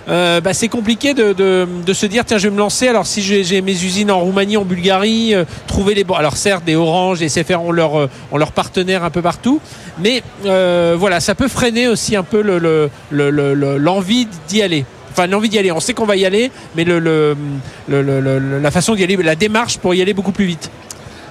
euh, 0.08 0.40
bah, 0.40 0.54
c'est 0.54 0.68
compliqué 0.68 1.14
de, 1.14 1.66
se 1.92 2.06
dire 2.06 2.24
tiens 2.24 2.38
je 2.38 2.48
vais 2.48 2.54
me 2.54 2.58
lancer. 2.58 2.88
Alors 2.88 3.06
si 3.06 3.22
j'ai 3.22 3.60
mes 3.62 3.72
usines 3.72 4.10
en 4.10 4.20
Roumanie 4.20 4.56
en 4.56 4.64
Bulgarie 4.64 5.34
euh, 5.34 5.44
trouver 5.66 5.94
les 5.94 6.04
bons 6.04 6.14
alors 6.14 6.36
certes 6.36 6.64
des 6.64 6.74
Orange 6.74 7.18
des 7.18 7.28
CFR 7.28 7.60
ont 7.60 7.70
leur 7.70 7.98
euh, 7.98 8.10
ont 8.32 8.38
leur 8.38 8.52
partenaire 8.52 9.04
un 9.04 9.10
peu 9.10 9.22
partout. 9.22 9.60
Mais 9.98 10.22
voilà 10.42 11.20
ça 11.20 11.34
peut 11.34 11.48
freiner 11.48 11.88
aussi 11.88 12.16
un 12.16 12.22
peu 12.22 12.40
l'envie 13.10 14.26
d'y 14.48 14.62
aller. 14.62 14.84
Enfin 15.12 15.26
l'envie 15.26 15.48
d'y 15.48 15.58
aller. 15.58 15.72
On 15.72 15.80
sait 15.80 15.94
qu'on 15.94 16.06
va 16.06 16.16
y 16.16 16.24
aller 16.24 16.50
mais 16.74 16.84
le, 16.84 17.36
la 17.88 18.70
façon 18.70 18.94
d'y 18.94 19.04
aller 19.04 19.16
la 19.16 19.36
démarche 19.36 19.78
pour 19.78 19.94
y 19.94 20.02
aller 20.02 20.14
beaucoup 20.14 20.32
plus 20.32 20.46
vite. 20.46 20.70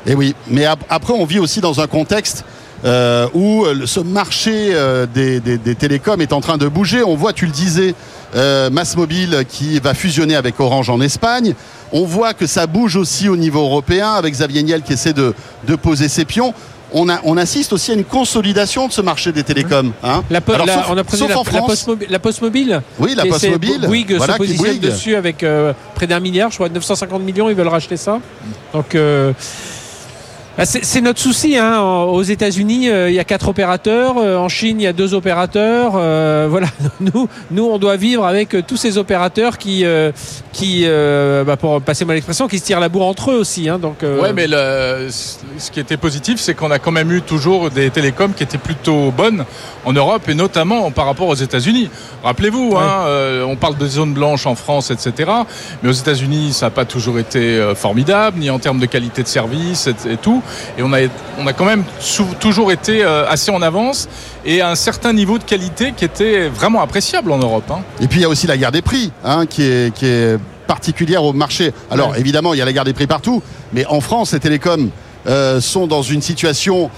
Et 0.06 0.12
eh 0.12 0.16
oui. 0.16 0.36
Mais 0.48 0.66
après 0.66 1.14
on 1.14 1.26
vit 1.26 1.40
aussi 1.40 1.60
dans 1.60 1.82
un 1.82 1.88
contexte 1.88 2.46
où 2.84 3.66
ce 3.86 4.00
marché 4.00 4.74
des, 5.14 5.40
des, 5.40 5.76
télécoms 5.76 6.22
est 6.22 6.34
en 6.34 6.42
train 6.42 6.58
de 6.58 6.68
bouger. 6.68 7.04
On 7.04 7.16
voit, 7.16 7.34
tu 7.34 7.46
le 7.46 7.52
disais, 7.52 7.96
euh, 8.36 8.70
Mass 8.70 8.96
Mobile 8.96 9.44
qui 9.48 9.80
va 9.80 9.94
fusionner 9.94 10.36
avec 10.36 10.60
Orange 10.60 10.90
en 10.90 11.02
Espagne. 11.02 11.56
On 11.92 12.06
voit 12.06 12.34
que 12.34 12.46
ça 12.46 12.68
bouge 12.68 12.96
aussi 12.96 13.28
au 13.28 13.36
niveau 13.36 13.62
européen 13.62 14.12
avec 14.12 14.34
Xavier 14.34 14.62
Niel 14.62 14.84
qui 14.84 14.94
essaie 14.94 15.14
de, 15.14 15.34
poser 15.82 16.10
ses 16.10 16.26
pions. 16.26 16.54
On, 16.92 17.08
a, 17.08 17.20
on, 17.24 17.38
assiste 17.38 17.72
aussi 17.72 17.92
à 17.92 17.94
une 17.94 18.04
consolidation 18.04 18.88
de 18.88 18.92
ce 18.92 19.02
marché 19.02 19.32
des 19.32 19.44
télécoms. 19.44 19.92
Hein. 20.04 20.24
La, 20.32 20.40
on 20.90 20.98
a 20.98 21.04
pris 21.04 21.20
la, 21.20 21.28
la, 21.28 22.20
poste 22.20 22.42
mobile, 22.42 22.82
Oui, 22.98 23.14
la 23.16 23.26
poste 23.26 23.50
mobile. 23.50 23.82
Bouygues 23.86 24.16
voilà, 24.16 24.34
se 24.34 24.38
positionne 24.40 24.80
dessus 24.80 25.16
avec 25.16 25.44
euh, 25.44 25.74
près 25.94 26.08
d'un 26.08 26.20
milliard, 26.20 26.50
je 26.50 26.56
crois 26.56 26.70
950 26.70 27.22
millions, 27.22 27.48
ils 27.48 27.56
veulent 27.56 27.68
racheter 27.68 27.96
ça. 27.96 28.20
Donc 28.74 28.96
euh, 28.96 29.34
c'est 30.66 31.02
notre 31.02 31.20
souci. 31.20 31.58
Hein. 31.58 31.80
Aux 31.82 32.22
États-Unis, 32.22 32.90
euh, 32.90 33.10
il 33.10 33.16
y 33.16 33.20
a 33.20 33.24
quatre 33.24 33.48
opérateurs. 33.48 34.18
Euh, 34.18 34.38
en 34.38 34.50
Chine, 34.50 34.80
il 34.80 34.84
y 34.84 34.88
a 34.88 34.94
deux 34.94 35.14
opérateurs. 35.14 35.94
Euh, 35.96 36.48
voilà. 36.50 36.68
Nous, 37.00 37.30
nous, 37.52 37.66
on 37.66 37.78
doit 37.78 37.96
vivre 37.96 38.26
avec 38.26 38.56
tous 38.68 38.78
ces 38.78 38.98
opérateurs 38.98 39.58
qui, 39.58 39.86
qui 40.52 40.86
bah, 40.86 41.56
pour 41.58 41.82
passer 41.82 42.04
mon 42.06 42.14
expression, 42.14 42.48
qui 42.48 42.60
se 42.60 42.66
tirent 42.66 42.80
la 42.80 42.90
bourre 42.90 43.08
entre 43.08 43.32
eux 43.32 43.38
aussi. 43.38 43.70
Hein. 43.70 43.80
Donc. 43.80 44.02
Ouais, 44.02 44.34
mais 44.34 44.48
ce 44.48 45.72
qui 45.72 45.80
était 45.80 45.98
positif, 45.98 46.40
c'est 46.40 46.54
qu'on 46.54 46.72
a 46.72 46.80
quand 46.80 46.92
même 46.92 47.12
eu 47.12 47.22
toujours 47.22 47.70
des 47.70 47.90
télécoms 47.90 48.34
qui 48.34 48.44
étaient 48.44 48.58
plutôt 48.58 49.12
bonnes 49.12 49.46
en 49.86 49.94
Europe 49.94 50.28
et 50.28 50.34
notamment 50.34 50.92
par 50.92 51.06
rapport 51.06 51.28
aux 51.28 51.36
États-Unis. 51.36 51.90
Rappelez-vous, 52.24 52.76
hein, 52.78 53.06
on 53.48 53.56
parle 53.56 53.78
de 53.78 53.88
zones 53.88 54.14
blanches 54.14 54.46
en 54.46 54.56
France, 54.56 54.92
etc. 54.92 55.32
Mais 55.82 55.90
aux 55.90 55.94
États-Unis, 55.94 56.52
ça 56.52 56.68
n'a 56.68 56.72
pas 56.72 56.86
toujours 56.86 57.18
été 57.20 57.74
formidable, 57.76 58.40
ni 58.40 58.50
en 58.50 58.60
termes 58.60 58.80
de 58.80 58.86
qualité 58.86 59.24
de 59.24 59.28
service 59.28 59.88
et 59.88 60.18
tout. 60.18 60.44
Et 60.78 60.84
on 60.84 60.94
a, 60.94 61.00
on 61.38 61.48
a 61.48 61.54
quand 61.54 61.66
même 61.66 61.84
toujours 62.40 62.72
été 62.72 63.04
euh, 63.04 63.28
assez 63.28 63.52
en 63.52 63.62
avance 63.62 64.08
et 64.46 64.62
à 64.62 64.70
un 64.70 64.76
certain 64.76 65.14
niveau 65.14 65.38
de 65.38 65.44
qualité 65.44 65.94
qui 65.96 66.06
était 66.06 66.48
vraiment 66.48 66.82
appréciable 66.82 67.32
en 67.32 67.38
Europe. 67.38 67.70
Hein. 67.72 67.82
Et 68.02 68.08
puis 68.08 68.20
il 68.20 68.22
y 68.24 68.26
a 68.26 68.30
aussi 68.30 68.48
la 68.48 68.58
guerre 68.58 68.72
des 68.72 68.82
prix 68.82 69.12
hein, 69.24 69.46
qui, 69.46 69.64
est, 69.64 69.94
qui 69.94 70.06
est 70.06 70.38
particulière 70.68 71.24
au 71.24 71.34
marché. 71.34 71.74
Alors 71.90 72.16
évidemment, 72.16 72.54
il 72.54 72.58
y 72.58 72.62
a 72.62 72.66
la 72.66 72.74
guerre 72.74 72.84
des 72.84 72.94
prix 72.94 73.08
partout, 73.08 73.42
mais 73.74 73.86
en 73.88 74.02
France, 74.02 74.34
les 74.34 74.40
télécoms 74.40 74.92
euh, 75.28 75.60
sont 75.60 75.88
dans 75.88 76.02
une 76.02 76.22
situation 76.22 76.90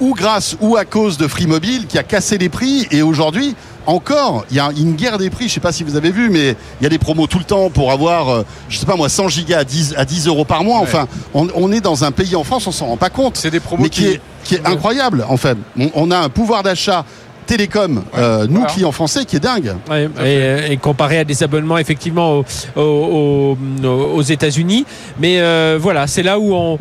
ou 0.00 0.14
grâce 0.14 0.56
ou 0.60 0.76
à 0.76 0.84
cause 0.84 1.16
de 1.18 1.28
Free 1.28 1.46
Mobile 1.46 1.86
qui 1.86 1.98
a 1.98 2.02
cassé 2.02 2.38
les 2.38 2.48
prix 2.48 2.86
et 2.90 3.02
aujourd'hui 3.02 3.54
encore, 3.86 4.44
il 4.50 4.56
y 4.56 4.60
a 4.60 4.70
une 4.76 4.94
guerre 4.94 5.18
des 5.18 5.30
prix. 5.30 5.44
Je 5.44 5.50
ne 5.50 5.54
sais 5.54 5.60
pas 5.60 5.72
si 5.72 5.84
vous 5.84 5.96
avez 5.96 6.10
vu, 6.10 6.30
mais 6.30 6.56
il 6.80 6.84
y 6.84 6.86
a 6.86 6.88
des 6.88 6.98
promos 6.98 7.26
tout 7.26 7.38
le 7.38 7.44
temps 7.44 7.70
pour 7.70 7.92
avoir, 7.92 8.28
euh, 8.28 8.42
je 8.68 8.78
sais 8.78 8.86
pas 8.86 8.96
moi, 8.96 9.08
100 9.08 9.28
gigas 9.28 9.58
à 9.58 9.64
10, 9.64 9.94
à 9.96 10.04
10 10.04 10.26
euros 10.26 10.44
par 10.44 10.64
mois. 10.64 10.78
Enfin, 10.80 11.06
on, 11.34 11.72
est 11.72 11.80
dans 11.80 12.04
un 12.04 12.12
pays 12.12 12.36
en 12.36 12.44
France, 12.44 12.66
on 12.66 12.72
s'en 12.72 12.86
rend 12.86 12.96
pas 12.96 13.10
compte. 13.10 13.36
C'est 13.36 13.50
des 13.50 13.60
promos 13.60 13.88
qui, 13.88 14.06
est, 14.06 14.20
qui 14.44 14.54
est 14.56 14.66
incroyable 14.66 15.24
en 15.28 15.36
fait. 15.36 15.56
On, 15.94 16.10
a 16.10 16.18
un 16.18 16.28
pouvoir 16.28 16.62
d'achat 16.62 17.04
télécom, 17.46 18.02
euh, 18.16 18.46
nous 18.48 18.64
clients 18.64 18.92
français, 18.92 19.24
qui 19.24 19.36
est 19.36 19.40
dingue. 19.40 19.74
et, 20.24 20.76
comparé 20.78 21.18
à 21.18 21.24
des 21.24 21.42
abonnements 21.42 21.78
effectivement 21.78 22.42
aux, 22.76 23.56
aux, 23.84 24.22
États-Unis. 24.22 24.86
Mais 25.18 25.40
euh, 25.40 25.78
voilà, 25.80 26.06
c'est 26.06 26.22
là 26.22 26.38
où 26.38 26.54
on 26.54 26.78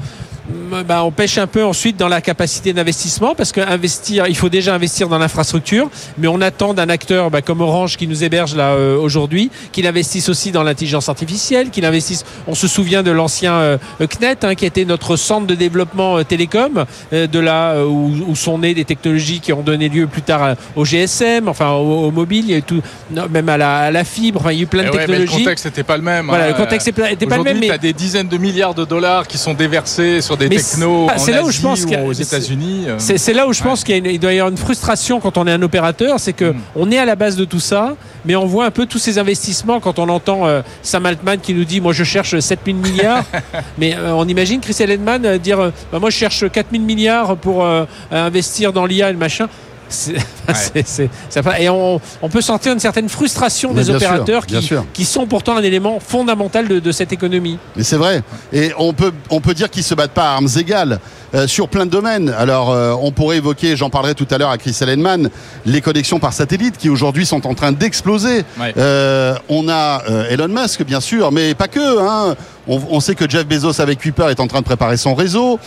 bah, 0.50 1.04
on 1.06 1.12
pêche 1.12 1.38
un 1.38 1.48
peu 1.48 1.64
ensuite 1.64 1.96
dans 1.96 2.10
la 2.10 2.20
capacité 2.20 2.74
d'investissement 2.74 3.34
parce 3.34 3.52
qu'investir, 3.52 4.28
il 4.28 4.36
faut 4.36 4.50
déjà 4.50 4.76
investir 4.76 5.08
dans 5.08 5.18
l'infrastructure, 5.18 5.90
mais 6.18 6.28
on 6.28 6.42
attend 6.42 6.74
d'un 6.74 6.90
acteur 6.90 7.32
bah, 7.32 7.42
comme 7.42 7.62
Orange 7.62 7.96
qui 7.96 8.08
nous 8.08 8.24
héberge 8.24 8.56
là 8.56 8.72
euh, 8.72 8.98
aujourd'hui, 8.98 9.52
qu'il 9.72 9.88
investisse 9.88 10.28
aussi 10.28 10.52
dans 10.52 10.63
l'intelligence 10.63 11.08
artificielle, 11.08 11.70
qu'il 11.70 11.86
investisse. 11.86 12.26
On 12.48 12.56
se 12.56 12.67
souvient 12.67 13.04
de 13.04 13.12
l'ancien 13.12 13.54
euh, 13.54 13.78
CNET 14.00 14.38
hein, 14.44 14.56
qui 14.56 14.65
était 14.65 14.84
notre 14.84 15.15
centre 15.15 15.48
de 15.48 15.56
développement 15.56 16.17
euh, 16.17 16.24
télécom, 16.24 16.86
de 17.12 17.39
là 17.39 17.86
où, 17.86 18.36
sont 18.36 18.58
nées 18.58 18.74
des 18.74 18.84
technologies 18.84 19.39
qui 19.39 19.54
ont 19.54 19.62
donné 19.62 19.88
lieu 19.88 20.08
plus 20.08 20.22
tard 20.22 20.56
au 20.76 20.84
GSM, 20.84 21.48
enfin 21.48 21.72
au, 21.72 22.12
mobile, 22.12 22.46
il 22.46 22.52
y 22.52 22.54
a 22.56 22.58
eu 22.58 22.63
tout, 22.63 22.82
même 23.30 23.48
à 23.48 23.58
la, 23.91 24.04
fibre, 24.04 24.52
il 24.52 24.58
y 24.58 24.60
a 24.60 24.63
eu 24.63 24.67
plein 24.67 24.84
de 24.84 24.89
eh 24.89 24.98
technologies. 24.98 25.38
le 25.38 25.44
contexte 25.44 25.65
n'était 25.65 25.84
pas 25.84 25.98
le 25.98 26.04
même. 26.04 26.26
Voilà, 26.28 26.50
le 26.50 26.54
hein. 26.54 26.58
contexte 26.58 26.88
n'était 26.98 27.26
pas 27.26 27.38
le 27.38 27.44
même. 27.44 27.60
Mais... 27.60 27.67
tu 27.67 27.72
as 27.74 27.78
des 27.78 27.94
dizaines 27.94 28.28
de 28.28 28.38
milliards 28.38 28.74
de 28.74 28.84
dollars 28.84 29.28
qui 29.28 29.38
sont 29.38 29.54
déversés 29.54 30.22
sur 30.22 30.33
des 30.38 30.50
technos 30.50 31.08
là 31.34 31.43
où 31.43 31.52
je 31.52 31.62
pense 31.62 31.86
aux 31.86 32.13
États-Unis. 32.13 32.86
Euh. 32.88 32.96
C'est 32.98 33.34
là 33.34 33.48
où 33.48 33.54
je 33.54 33.63
pense 33.63 33.84
qu'il 33.84 34.19
doit 34.19 34.34
y 34.34 34.39
avoir 34.39 34.52
une 34.52 34.58
frustration 34.58 35.19
quand 35.19 35.38
on 35.38 35.48
est 35.48 35.52
un 35.52 35.62
opérateur, 35.62 36.19
c'est 36.19 36.34
que 36.34 36.52
hmm. 36.52 36.62
on 36.76 36.91
est 36.91 36.98
à 36.98 37.06
la 37.06 37.15
base 37.15 37.36
de 37.36 37.46
tout 37.46 37.60
ça, 37.60 37.96
mais 38.26 38.36
on 38.36 38.46
voit 38.46 38.65
un 38.65 38.72
peu 38.72 38.86
tous 38.86 39.00
ces 39.00 39.17
investissements 39.17 39.80
quand 39.80 40.00
on 40.00 40.10
entend 40.10 40.48
euh, 40.48 40.62
Sam 40.82 41.06
Altman 41.06 41.39
qui 41.39 41.54
nous 41.54 41.65
dit 41.65 41.82
moi 41.82 41.93
je 41.93 42.04
cherche 42.04 42.39
7000 42.39 42.76
milliards, 42.76 43.26
mais 43.78 43.96
euh, 43.96 44.13
on 44.13 44.28
imagine 44.28 44.60
Chris 44.62 44.76
Ellenman 44.80 45.38
dire 45.38 45.72
bah, 45.91 46.00
moi 46.00 46.10
je 46.10 46.17
cherche 46.17 46.50
4000 46.50 46.82
milliards 46.82 47.38
pour 47.38 47.65
investir 48.12 48.74
dans 48.74 48.86
l'IA 48.86 49.10
et 49.10 49.13
le 49.13 49.17
machin 49.17 49.48
et 51.60 51.69
on, 51.69 52.00
peut 52.32 52.41
sentir 52.41 52.74
une 52.74 52.80
certaine 52.80 53.10
frustration 53.10 53.74
des 53.74 53.89
opérateurs 53.89 54.46
qui, 54.93 55.06
sont 55.06 55.28
pourtant 55.28 55.58
un 55.58 55.63
élément 55.63 56.00
fondamental 56.00 56.67
de, 56.67 56.91
cette 56.91 57.13
économie. 57.13 57.58
Mais 57.76 57.84
c'est 57.84 57.98
vrai. 57.98 58.24
Et 58.52 58.72
on 58.78 58.93
peut, 58.93 59.12
on 59.30 59.41
peut 59.41 59.54
dire 59.54 59.69
qu'ils 59.69 59.84
se 59.84 59.96
battent 59.96 60.12
pas 60.12 60.32
à 60.32 60.34
armes 60.36 60.50
égales. 60.58 61.00
Euh, 61.36 61.48
sur 61.48 61.67
plein 61.67 61.88
de 61.88 61.89
domaines. 61.89 62.30
Alors, 62.30 62.69
euh, 62.69 62.93
on 63.02 63.12
pourrait 63.12 63.38
évoquer, 63.38 63.76
j'en 63.76 63.89
parlerai 63.89 64.13
tout 64.13 64.28
à 64.30 64.38
l'heure 64.38 64.52
à 64.52 64.60
Chris 64.60 64.78
Ellenman, 64.80 65.32
les 65.65 65.82
connexions 65.82 66.19
par 66.19 66.32
satellite 66.32 66.78
qui 66.78 66.89
aujourd'hui 66.89 67.26
sont 67.26 67.48
en 67.48 67.56
train 67.56 67.72
d'exploser. 67.72 68.46
Euh, 68.78 69.34
on 69.50 69.67
a 69.67 70.04
Elon 70.30 70.50
Musk, 70.50 70.84
bien 70.84 71.02
sûr, 71.02 71.32
mais 71.32 71.56
pas 71.56 71.67
que. 71.67 72.00
Hein. 72.00 72.36
On, 72.67 73.00
sait 73.00 73.15
que 73.15 73.28
Jeff 73.28 73.48
Bezos 73.48 73.82
avec 73.82 74.00
Kuiper 74.00 74.30
est 74.30 74.39
en 74.39 74.48
train 74.48 74.60
de 74.60 74.65
préparer 74.65 74.96
son 74.96 75.15
réseau. 75.15 75.60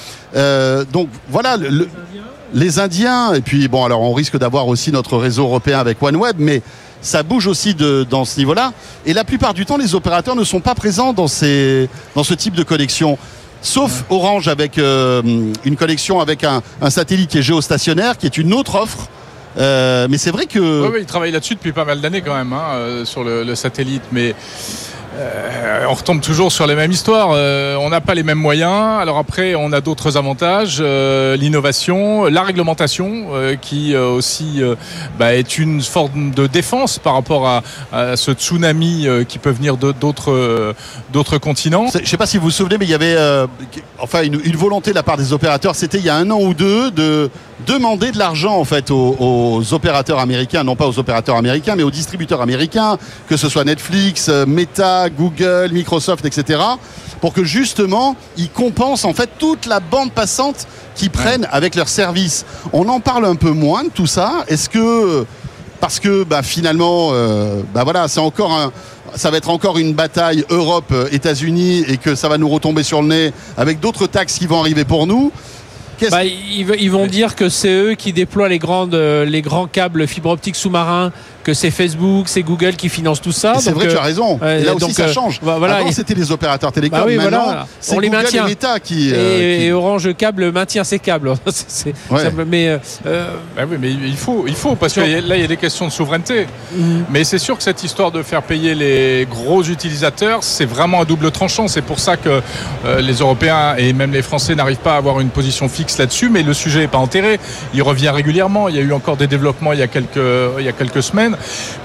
donc 0.92 1.08
voilà, 1.28 1.56
le, 1.56 1.88
les 2.54 2.78
Indiens, 2.78 3.34
et 3.34 3.40
puis 3.40 3.68
bon, 3.68 3.84
alors 3.84 4.00
on 4.02 4.12
risque 4.12 4.38
d'avoir 4.38 4.68
aussi 4.68 4.92
notre 4.92 5.16
réseau 5.16 5.44
européen 5.44 5.78
avec 5.78 6.02
OneWeb, 6.02 6.36
mais 6.38 6.62
ça 7.00 7.22
bouge 7.22 7.46
aussi 7.46 7.74
de, 7.74 8.06
dans 8.08 8.24
ce 8.24 8.38
niveau-là. 8.38 8.72
Et 9.04 9.12
la 9.12 9.24
plupart 9.24 9.54
du 9.54 9.66
temps, 9.66 9.76
les 9.76 9.94
opérateurs 9.94 10.36
ne 10.36 10.44
sont 10.44 10.60
pas 10.60 10.74
présents 10.74 11.12
dans, 11.12 11.28
ces, 11.28 11.88
dans 12.14 12.24
ce 12.24 12.34
type 12.34 12.54
de 12.54 12.62
connexion. 12.62 13.18
Sauf 13.62 14.04
Orange 14.10 14.48
avec 14.48 14.78
euh, 14.78 15.22
une 15.64 15.76
connexion 15.76 16.20
avec 16.20 16.44
un, 16.44 16.62
satellite 16.90 17.30
qui 17.30 17.38
est 17.38 17.42
géostationnaire, 17.42 18.18
qui 18.18 18.26
est 18.26 18.38
une 18.38 18.52
autre 18.52 18.76
offre. 18.76 19.08
Euh, 19.58 20.06
mais 20.10 20.18
c'est 20.18 20.30
vrai 20.30 20.46
que. 20.46 20.58
Oui, 20.58 20.90
oui, 20.92 20.98
ils 21.00 21.06
travaillent 21.06 21.32
là-dessus 21.32 21.54
depuis 21.54 21.72
pas 21.72 21.86
mal 21.86 22.00
d'années 22.00 22.20
quand 22.20 22.34
même, 22.34 22.52
hein, 22.52 22.74
euh, 22.74 23.04
sur 23.06 23.24
le, 23.24 23.42
le, 23.42 23.54
satellite. 23.54 24.02
Mais 24.12 24.34
on 25.88 25.94
retombe 25.94 26.20
toujours 26.20 26.52
sur 26.52 26.66
les 26.66 26.74
mêmes 26.74 26.92
histoires. 26.92 27.30
Euh, 27.32 27.76
on 27.76 27.90
n'a 27.90 28.00
pas 28.00 28.14
les 28.14 28.22
mêmes 28.22 28.38
moyens. 28.38 29.00
Alors 29.00 29.18
après, 29.18 29.54
on 29.54 29.72
a 29.72 29.80
d'autres 29.80 30.16
avantages. 30.16 30.78
Euh, 30.80 31.36
l'innovation, 31.36 32.24
la 32.24 32.42
réglementation, 32.42 33.26
qui 33.60 33.96
aussi 33.96 34.62
bah, 35.18 35.34
est 35.34 35.58
une 35.58 35.80
forme 35.80 36.30
de 36.32 36.46
défense 36.46 36.98
par 36.98 37.14
rapport 37.14 37.48
à, 37.48 37.62
ce 38.16 38.32
tsunami 38.32 39.06
qui 39.28 39.38
peut 39.38 39.50
venir 39.50 39.76
d'autres 39.76 40.74
d'autres 41.16 41.38
continents. 41.38 41.86
Je 41.94 41.98
ne 42.00 42.04
sais 42.04 42.18
pas 42.18 42.26
si 42.26 42.36
vous 42.36 42.44
vous 42.44 42.50
souvenez, 42.50 42.76
mais 42.76 42.84
il 42.84 42.90
y 42.90 42.94
avait 42.94 43.16
enfin 43.98 44.22
une, 44.22 44.36
volonté 44.54 44.90
de 44.90 44.96
la 44.96 45.02
part 45.02 45.16
des 45.16 45.32
opérateurs. 45.32 45.74
C'était 45.74 45.96
il 45.96 46.04
y 46.04 46.10
a 46.10 46.16
un 46.16 46.30
an 46.30 46.38
ou 46.40 46.52
deux 46.52 46.90
de 46.90 47.30
demander 47.66 48.12
de 48.12 48.18
l'argent 48.18 48.54
en 48.54 48.64
fait 48.64 48.90
aux, 48.90 49.62
opérateurs 49.72 50.18
américains, 50.18 50.62
non 50.62 50.76
pas 50.76 50.86
aux 50.86 50.98
opérateurs 50.98 51.36
américains, 51.36 51.74
mais 51.74 51.84
aux 51.84 51.90
distributeurs 51.90 52.42
américains, 52.42 52.98
que 53.28 53.38
ce 53.38 53.48
soit 53.48 53.64
Netflix, 53.64 54.26
euh, 54.28 54.44
Meta, 54.44 55.08
Google, 55.08 55.70
Microsoft, 55.72 56.26
etc., 56.26 56.60
pour 57.22 57.32
que 57.32 57.44
justement 57.44 58.14
ils 58.36 58.50
compensent 58.50 59.08
en 59.08 59.14
fait 59.14 59.30
toute 59.38 59.64
la 59.64 59.80
bande 59.80 60.12
passante 60.12 60.66
qu'ils 60.94 61.10
prennent 61.10 61.48
avec 61.50 61.74
leurs 61.76 61.88
services. 61.88 62.44
On 62.74 62.86
en 62.90 63.00
parle 63.00 63.24
un 63.24 63.36
peu 63.36 63.52
moins 63.52 63.84
de 63.84 63.88
tout 63.88 64.06
ça. 64.06 64.44
Est-ce 64.48 64.68
que 64.68 65.24
parce 65.80 66.00
que 66.00 66.24
bah, 66.24 66.42
finalement, 66.42 67.10
euh, 67.12 67.62
bah, 67.74 67.84
voilà, 67.84 68.08
c'est 68.08 68.20
encore 68.20 68.52
un, 68.52 68.72
ça 69.16 69.30
va 69.30 69.38
être 69.38 69.50
encore 69.50 69.78
une 69.78 69.94
bataille 69.94 70.44
Europe-États-Unis 70.50 71.84
et 71.88 71.96
que 71.96 72.14
ça 72.14 72.28
va 72.28 72.38
nous 72.38 72.48
retomber 72.48 72.82
sur 72.82 73.02
le 73.02 73.08
nez 73.08 73.32
avec 73.56 73.80
d'autres 73.80 74.06
taxes 74.06 74.38
qui 74.38 74.46
vont 74.46 74.60
arriver 74.60 74.84
pour 74.84 75.06
nous. 75.06 75.32
Bah, 76.10 76.24
ils, 76.24 76.90
vont 76.90 77.06
dire 77.06 77.34
que 77.34 77.48
c'est 77.48 77.72
eux 77.72 77.94
qui 77.94 78.12
déploient 78.12 78.50
les, 78.50 78.58
grandes, 78.58 78.94
euh, 78.94 79.24
les 79.24 79.40
grands 79.40 79.66
câbles 79.66 80.06
fibre 80.06 80.28
optique 80.28 80.54
sous-marins 80.54 81.10
que 81.46 81.54
c'est 81.54 81.70
Facebook, 81.70 82.28
c'est 82.28 82.42
Google 82.42 82.74
qui 82.74 82.88
financent 82.88 83.20
tout 83.20 83.30
ça. 83.30 83.54
C'est 83.60 83.70
vrai 83.70 83.86
tu 83.86 83.94
as 83.94 84.00
euh, 84.00 84.02
raison. 84.02 84.40
là 84.42 84.74
aussi, 84.74 84.92
ça 84.92 85.04
euh, 85.04 85.12
change. 85.12 85.40
Bah, 85.40 85.56
voilà, 85.60 85.76
Avant, 85.76 85.92
c'était 85.92 86.14
les 86.14 86.32
opérateurs 86.32 86.72
télécoms. 86.72 87.04
Bah 87.06 87.22
maintenant, 87.22 87.66
c'est 87.78 87.94
Google 87.94 88.02
les 88.02 88.10
maintient. 88.10 88.46
et 88.46 88.48
Meta 88.48 88.80
qui, 88.80 89.12
euh, 89.14 89.60
et, 89.60 89.70
Orange 89.70 90.12
Câble 90.16 90.50
maintient 90.50 90.82
ses 90.82 90.98
câbles. 90.98 91.34
mais, 92.48 92.80
bah 93.04 93.62
oui, 93.70 93.76
mais 93.80 93.92
il 93.92 94.16
faut, 94.16 94.46
il 94.48 94.56
faut 94.56 94.74
parce 94.74 94.94
que 94.94 95.00
là, 95.00 95.36
il 95.36 95.40
y 95.40 95.44
a 95.44 95.46
des 95.46 95.56
questions 95.56 95.86
de 95.86 95.92
souveraineté. 95.92 96.48
Mhm. 96.74 97.04
Mais 97.10 97.22
c'est 97.22 97.38
sûr 97.38 97.56
que 97.56 97.62
cette 97.62 97.84
histoire 97.84 98.10
de 98.10 98.24
faire 98.24 98.42
payer 98.42 98.74
les 98.74 99.24
gros 99.30 99.62
utilisateurs, 99.62 100.42
c'est 100.42 100.64
vraiment 100.64 101.02
un 101.02 101.04
double 101.04 101.30
tranchant. 101.30 101.68
C'est 101.68 101.80
pour 101.80 102.00
ça 102.00 102.16
que 102.16 102.42
les 102.98 103.14
Européens 103.14 103.76
et 103.78 103.92
même 103.92 104.12
les 104.12 104.22
Français 104.22 104.56
n'arrivent 104.56 104.78
pas 104.78 104.94
à 104.94 104.96
avoir 104.96 105.20
une 105.20 105.30
position 105.30 105.68
fixe 105.68 105.96
là-dessus. 105.98 106.28
Mais 106.28 106.42
le 106.42 106.54
sujet 106.54 106.80
n'est 106.80 106.88
pas 106.88 106.98
enterré. 106.98 107.38
Il 107.72 107.82
revient 107.82 108.08
régulièrement. 108.08 108.68
Il 108.68 108.74
y 108.74 108.80
a 108.80 108.82
eu 108.82 108.92
encore 108.92 109.16
des 109.16 109.28
développements 109.28 109.72
il 109.72 109.78
y 109.78 109.82
a 109.82 109.86
quelques, 109.86 110.16
il 110.58 110.64
y 110.64 110.68
a 110.68 110.72
quelques 110.72 111.04
semaines. 111.04 111.35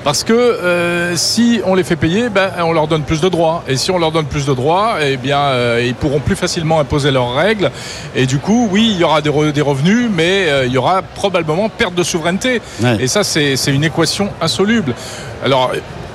Parce 0.03 0.23
que 0.23 0.33
euh, 0.33 1.15
si 1.15 1.61
on 1.65 1.75
les 1.75 1.83
fait 1.83 1.95
payer, 1.95 2.29
ben, 2.29 2.51
on 2.59 2.73
leur 2.73 2.87
donne 2.87 3.03
plus 3.03 3.21
de 3.21 3.29
droits. 3.29 3.63
Et 3.67 3.77
si 3.77 3.91
on 3.91 3.99
leur 3.99 4.11
donne 4.11 4.25
plus 4.25 4.45
de 4.45 4.53
droits, 4.53 4.95
eh 5.01 5.17
bien, 5.17 5.39
euh, 5.39 5.83
ils 5.85 5.95
pourront 5.95 6.19
plus 6.19 6.35
facilement 6.35 6.79
imposer 6.79 7.11
leurs 7.11 7.35
règles. 7.35 7.71
Et 8.15 8.25
du 8.25 8.39
coup, 8.39 8.67
oui, 8.71 8.89
il 8.91 8.97
y 8.97 9.03
aura 9.03 9.21
des, 9.21 9.29
revenus, 9.29 10.09
mais 10.11 10.49
euh, 10.49 10.65
il 10.65 10.71
y 10.71 10.77
aura 10.77 11.01
probablement 11.01 11.69
perte 11.69 11.93
de 11.93 12.03
souveraineté. 12.03 12.61
Et 12.99 13.07
ça, 13.07 13.23
c'est 13.23 13.55
une 13.67 13.83
équation 13.83 14.29
insoluble. 14.41 14.95
Alors, 15.43 15.71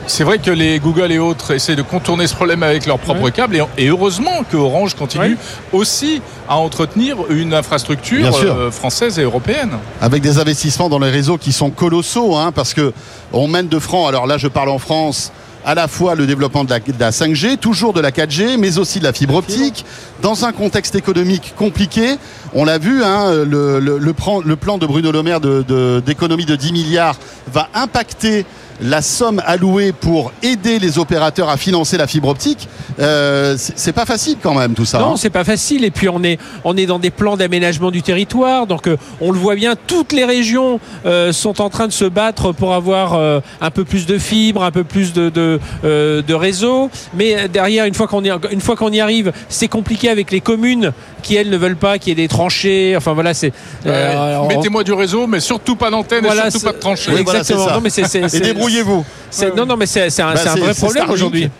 c'est 0.06 0.24
vrai 0.24 0.38
que 0.38 0.50
les 0.50 0.78
Google 0.78 1.12
et 1.12 1.18
autres 1.18 1.54
essaient 1.54 1.76
de 1.76 1.82
contourner 1.82 2.26
ce 2.26 2.34
problème 2.34 2.62
avec 2.62 2.86
leurs 2.86 2.98
propres 2.98 3.30
câbles 3.30 3.64
et, 3.76 3.88
heureusement 3.88 4.44
que 4.50 4.56
Orange 4.56 4.94
continue 4.94 5.36
aussi 5.72 6.22
à 6.48 6.56
entretenir 6.56 7.16
une 7.30 7.54
infrastructure 7.54 8.36
euh, 8.44 8.70
française 8.70 9.18
et 9.18 9.22
européenne. 9.22 9.72
Avec 10.00 10.22
des 10.22 10.38
investissements 10.38 10.88
dans 10.88 10.98
les 10.98 11.10
réseaux 11.10 11.38
qui 11.38 11.52
sont 11.52 11.70
colossaux, 11.70 12.36
hein, 12.36 12.52
parce 12.52 12.74
que 12.74 12.92
on 13.32 13.48
mène 13.48 13.68
de 13.68 13.78
francs. 13.78 14.08
Alors 14.08 14.26
là, 14.26 14.38
je 14.38 14.48
parle 14.48 14.68
en 14.68 14.78
France 14.78 15.32
à 15.66 15.74
la 15.74 15.88
fois 15.88 16.14
le 16.14 16.26
développement 16.26 16.62
de 16.62 16.70
la, 16.70 17.10
5G, 17.10 17.56
toujours 17.56 17.92
de 17.92 18.00
la 18.00 18.12
4G, 18.12 18.56
mais 18.56 18.78
aussi 18.78 19.00
de 19.00 19.04
la 19.04 19.12
fibre 19.12 19.34
optique, 19.34 19.84
dans 20.22 20.44
un 20.44 20.52
contexte 20.52 20.94
économique 20.94 21.54
compliqué. 21.56 22.18
On 22.58 22.64
l'a 22.64 22.78
vu, 22.78 23.04
hein, 23.04 23.44
le, 23.44 23.78
le, 23.78 24.12
plan, 24.14 24.40
de 24.78 24.86
Bruno 24.86 25.12
Le 25.12 25.22
Maire 25.22 25.40
d'économie 25.42 26.46
de, 26.46 26.52
de 26.52 26.56
10 26.56 26.72
milliards 26.72 27.16
va 27.52 27.68
impacter 27.74 28.46
la 28.80 29.02
somme 29.02 29.42
allouée 29.44 29.92
pour 29.92 30.32
aider 30.42 30.78
les 30.78 30.98
opérateurs 30.98 31.48
à 31.48 31.56
financer 31.56 31.96
la 31.96 32.06
fibre 32.06 32.28
optique, 32.28 32.68
euh, 32.98 33.56
c'est 33.58 33.92
pas 33.92 34.06
facile 34.06 34.36
quand 34.42 34.54
même 34.54 34.74
tout 34.74 34.84
ça. 34.84 34.98
Non, 34.98 35.12
hein. 35.12 35.16
c'est 35.16 35.30
pas 35.30 35.44
facile. 35.44 35.84
Et 35.84 35.90
puis 35.90 36.08
on 36.08 36.22
est 36.22 36.38
on 36.64 36.76
est 36.76 36.86
dans 36.86 36.98
des 36.98 37.10
plans 37.10 37.36
d'aménagement 37.36 37.90
du 37.90 38.02
territoire, 38.02 38.66
donc 38.66 38.86
euh, 38.86 38.96
on 39.20 39.32
le 39.32 39.38
voit 39.38 39.54
bien. 39.54 39.74
Toutes 39.86 40.12
les 40.12 40.24
régions 40.24 40.80
euh, 41.04 41.32
sont 41.32 41.60
en 41.60 41.70
train 41.70 41.86
de 41.86 41.92
se 41.92 42.04
battre 42.04 42.52
pour 42.52 42.74
avoir 42.74 42.96
un 43.60 43.70
peu 43.70 43.84
plus 43.84 44.06
de 44.06 44.18
fibres, 44.18 44.62
un 44.62 44.70
peu 44.70 44.84
plus 44.84 45.12
de 45.12 45.28
de, 45.28 45.60
de 45.82 46.34
réseau. 46.34 46.90
Mais 47.14 47.48
derrière, 47.48 47.84
une 47.86 47.94
fois 47.94 48.06
qu'on 48.06 48.24
y 48.24 48.30
une 48.50 48.60
fois 48.60 48.76
qu'on 48.76 48.92
y 48.92 49.00
arrive, 49.00 49.32
c'est 49.48 49.68
compliqué 49.68 50.08
avec 50.08 50.30
les 50.30 50.40
communes 50.40 50.92
qui 51.22 51.36
elles 51.36 51.50
ne 51.50 51.56
veulent 51.56 51.76
pas 51.76 51.98
qu'il 51.98 52.10
y 52.10 52.12
ait 52.12 52.22
des 52.22 52.28
tranchées. 52.46 52.94
Enfin 52.96 53.12
voilà, 53.12 53.34
c'est. 53.34 53.52
Mettez-moi 53.84 54.84
du 54.84 54.92
réseau, 54.92 55.26
mais 55.26 55.40
surtout 55.40 55.76
pas 55.76 55.90
d'antenne 55.90 56.24
et 56.26 56.50
surtout 56.50 56.66
pas 56.66 56.72
de 56.72 56.78
tranchées. 56.78 57.16
exactement. 57.16 57.70
non, 57.70 57.80
mais 57.80 57.90
c'est, 57.90 58.34
et 58.34 58.40
débrouillez-vous. 58.40 59.04
Non, 59.56 59.66
non, 59.66 59.76
mais 59.76 59.86
c'est 59.86 60.20
un, 60.20 60.34
bah, 60.34 60.40
un 60.46 60.56
vrai 60.56 60.74
problème 60.74 61.10
aujourd'hui 61.10 61.50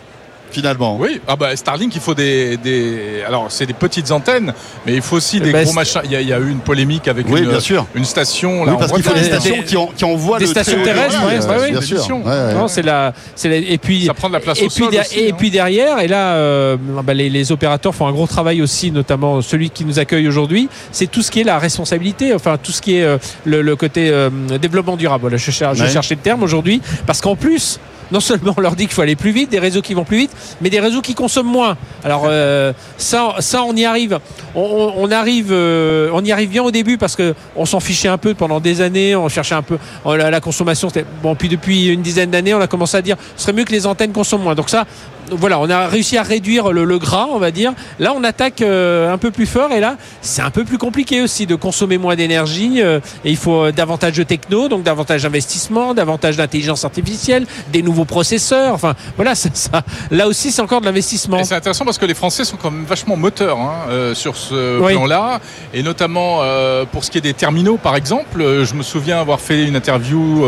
finalement. 0.51 0.97
Oui, 0.97 1.21
ah 1.27 1.35
bah 1.35 1.55
Starlink, 1.55 1.93
il 1.95 2.01
faut 2.01 2.13
des, 2.13 2.57
des... 2.57 3.23
alors 3.27 3.47
c'est 3.49 3.65
des 3.65 3.73
petites 3.73 4.11
antennes, 4.11 4.53
mais 4.85 4.95
il 4.95 5.01
faut 5.01 5.17
aussi 5.17 5.39
des 5.39 5.51
bah, 5.51 5.63
gros 5.63 5.73
machins. 5.73 6.01
Il 6.05 6.11
y, 6.11 6.33
a, 6.33 6.39
eu 6.39 6.49
une 6.49 6.59
polémique 6.59 7.07
avec 7.07 7.27
une, 7.27 7.45
bien 7.45 7.59
sûr. 7.59 7.85
une 7.95 8.05
station. 8.05 8.65
Là, 8.65 8.73
oui, 8.73 8.77
parce 8.79 8.91
qu'il 8.91 9.03
faut 9.03 9.13
des 9.13 9.23
stations 9.23 9.61
qui, 9.63 9.75
qui, 9.95 10.05
envoient 10.05 10.39
des 10.39 10.47
stations 10.47 10.81
terrestres. 10.83 11.19
oui, 11.61 11.71
bien 11.71 11.81
sûr. 11.81 12.07
Non, 12.19 12.67
c'est 12.67 12.81
la, 12.81 13.13
c'est 13.35 13.47
et 13.61 13.77
puis 13.77 14.05
ça 14.05 14.13
prend 14.13 14.27
de 14.27 14.33
la 14.33 14.39
place 14.39 14.59
et 14.59 14.65
au 14.65 14.69
puis 14.69 14.83
sol 14.83 14.95
aussi, 14.95 15.19
et 15.19 15.31
hein. 15.31 15.35
puis 15.37 15.51
derrière, 15.51 15.99
et 15.99 16.07
là, 16.07 16.35
euh, 16.35 16.77
bah, 17.03 17.13
les, 17.13 17.29
les, 17.29 17.51
opérateurs 17.51 17.93
font 17.93 18.07
un 18.07 18.11
gros 18.11 18.27
travail 18.27 18.61
aussi, 18.61 18.91
notamment 18.91 19.41
celui 19.41 19.69
qui 19.69 19.85
nous 19.85 19.99
accueille 19.99 20.27
aujourd'hui. 20.27 20.69
C'est 20.91 21.07
tout 21.07 21.21
ce 21.21 21.31
qui 21.31 21.41
est 21.41 21.43
la 21.43 21.59
responsabilité, 21.59 22.33
enfin 22.33 22.57
tout 22.61 22.71
ce 22.71 22.81
qui 22.81 22.97
est 22.97 23.03
euh, 23.03 23.17
le, 23.45 23.61
le, 23.61 23.75
côté 23.75 24.09
euh, 24.09 24.29
développement 24.61 24.97
durable. 24.97 25.21
Voilà, 25.21 25.37
je, 25.37 25.51
cherche, 25.51 25.77
je 25.77 25.85
cherchais 25.85 26.15
le 26.15 26.21
terme 26.21 26.43
aujourd'hui, 26.43 26.81
parce 27.05 27.21
qu'en 27.21 27.35
plus 27.35 27.79
non 28.11 28.19
seulement 28.19 28.53
on 28.57 28.61
leur 28.61 28.75
dit 28.75 28.85
qu'il 28.85 28.93
faut 28.93 29.01
aller 29.01 29.15
plus 29.15 29.31
vite, 29.31 29.49
des 29.49 29.59
réseaux 29.59 29.81
qui 29.81 29.93
vont 29.93 30.03
plus 30.03 30.17
vite, 30.17 30.31
mais 30.61 30.69
des 30.69 30.79
réseaux 30.79 31.01
qui 31.01 31.15
consomment 31.15 31.51
moins. 31.51 31.77
Alors 32.03 32.23
euh, 32.25 32.73
ça, 32.97 33.35
ça 33.39 33.63
on 33.63 33.75
y 33.75 33.85
arrive. 33.85 34.19
On, 34.55 35.11
arrive, 35.11 35.49
euh, 35.51 36.09
on 36.13 36.23
y 36.23 36.31
arrive 36.31 36.49
bien 36.49 36.63
au 36.63 36.71
début 36.71 36.97
parce 36.97 37.15
que 37.15 37.35
on 37.55 37.65
s'en 37.65 37.79
fichait 37.79 38.07
un 38.07 38.17
peu 38.17 38.33
pendant 38.33 38.59
des 38.59 38.81
années. 38.81 39.15
On 39.15 39.29
cherchait 39.29 39.55
un 39.55 39.61
peu 39.61 39.77
la, 40.05 40.31
la 40.31 40.41
consommation. 40.41 40.89
Bon, 41.21 41.35
puis 41.35 41.49
depuis 41.49 41.87
une 41.87 42.01
dizaine 42.01 42.31
d'années, 42.31 42.53
on 42.53 42.61
a 42.61 42.67
commencé 42.67 42.97
à 42.97 43.01
dire 43.01 43.17
ce 43.35 43.43
serait 43.43 43.53
mieux 43.53 43.65
que 43.65 43.71
les 43.71 43.85
antennes 43.85 44.13
consomment 44.13 44.43
moins. 44.43 44.55
Donc 44.55 44.69
ça, 44.69 44.85
voilà, 45.31 45.59
on 45.59 45.69
a 45.69 45.87
réussi 45.87 46.17
à 46.17 46.23
réduire 46.23 46.71
le, 46.71 46.97
gras, 46.97 47.27
on 47.29 47.37
va 47.37 47.51
dire. 47.51 47.73
Là, 47.99 48.13
on 48.15 48.23
attaque 48.23 48.61
euh, 48.61 49.11
un 49.11 49.17
peu 49.17 49.31
plus 49.31 49.45
fort 49.45 49.71
et 49.71 49.79
là, 49.79 49.97
c'est 50.21 50.41
un 50.41 50.49
peu 50.49 50.63
plus 50.63 50.77
compliqué 50.77 51.21
aussi 51.21 51.45
de 51.45 51.55
consommer 51.55 51.97
moins 51.97 52.15
d'énergie. 52.15 52.79
et 52.79 53.01
il 53.25 53.37
faut 53.37 53.71
davantage 53.71 54.17
de 54.17 54.23
techno, 54.23 54.69
donc 54.69 54.83
davantage 54.83 55.23
d'investissement, 55.23 55.93
davantage 55.93 56.37
d'intelligence 56.37 56.85
artificielle, 56.85 57.45
des 57.71 57.81
nouveaux 57.81 57.96
processeurs. 58.05 58.73
Enfin, 58.73 58.95
voilà, 59.15 59.35
ça, 59.35 59.83
là 60.11 60.27
aussi, 60.27 60.51
c'est 60.51 60.61
encore 60.61 60.81
de 60.81 60.85
l'investissement. 60.85 61.43
C'est 61.43 61.55
intéressant 61.55 61.85
parce 61.85 61.97
que 61.97 62.05
les 62.05 62.13
Français 62.13 62.43
sont 62.43 62.57
quand 62.57 62.71
même 62.71 62.85
vachement 62.85 63.15
moteurs 63.15 63.59
hein, 63.59 63.75
euh, 63.89 64.15
sur 64.15 64.35
ce 64.35 64.79
plan-là, 64.79 65.39
et 65.73 65.83
notamment 65.83 66.39
euh, 66.41 66.85
pour 66.85 67.03
ce 67.03 67.11
qui 67.11 67.17
est 67.17 67.21
des 67.21 67.33
terminaux, 67.33 67.77
par 67.77 67.95
exemple. 67.95 68.41
Euh, 68.41 68.65
je 68.65 68.73
me 68.73 68.83
souviens 68.83 69.19
avoir 69.19 69.39
fait 69.39 69.65
une 69.65 69.75
interview 69.75 70.45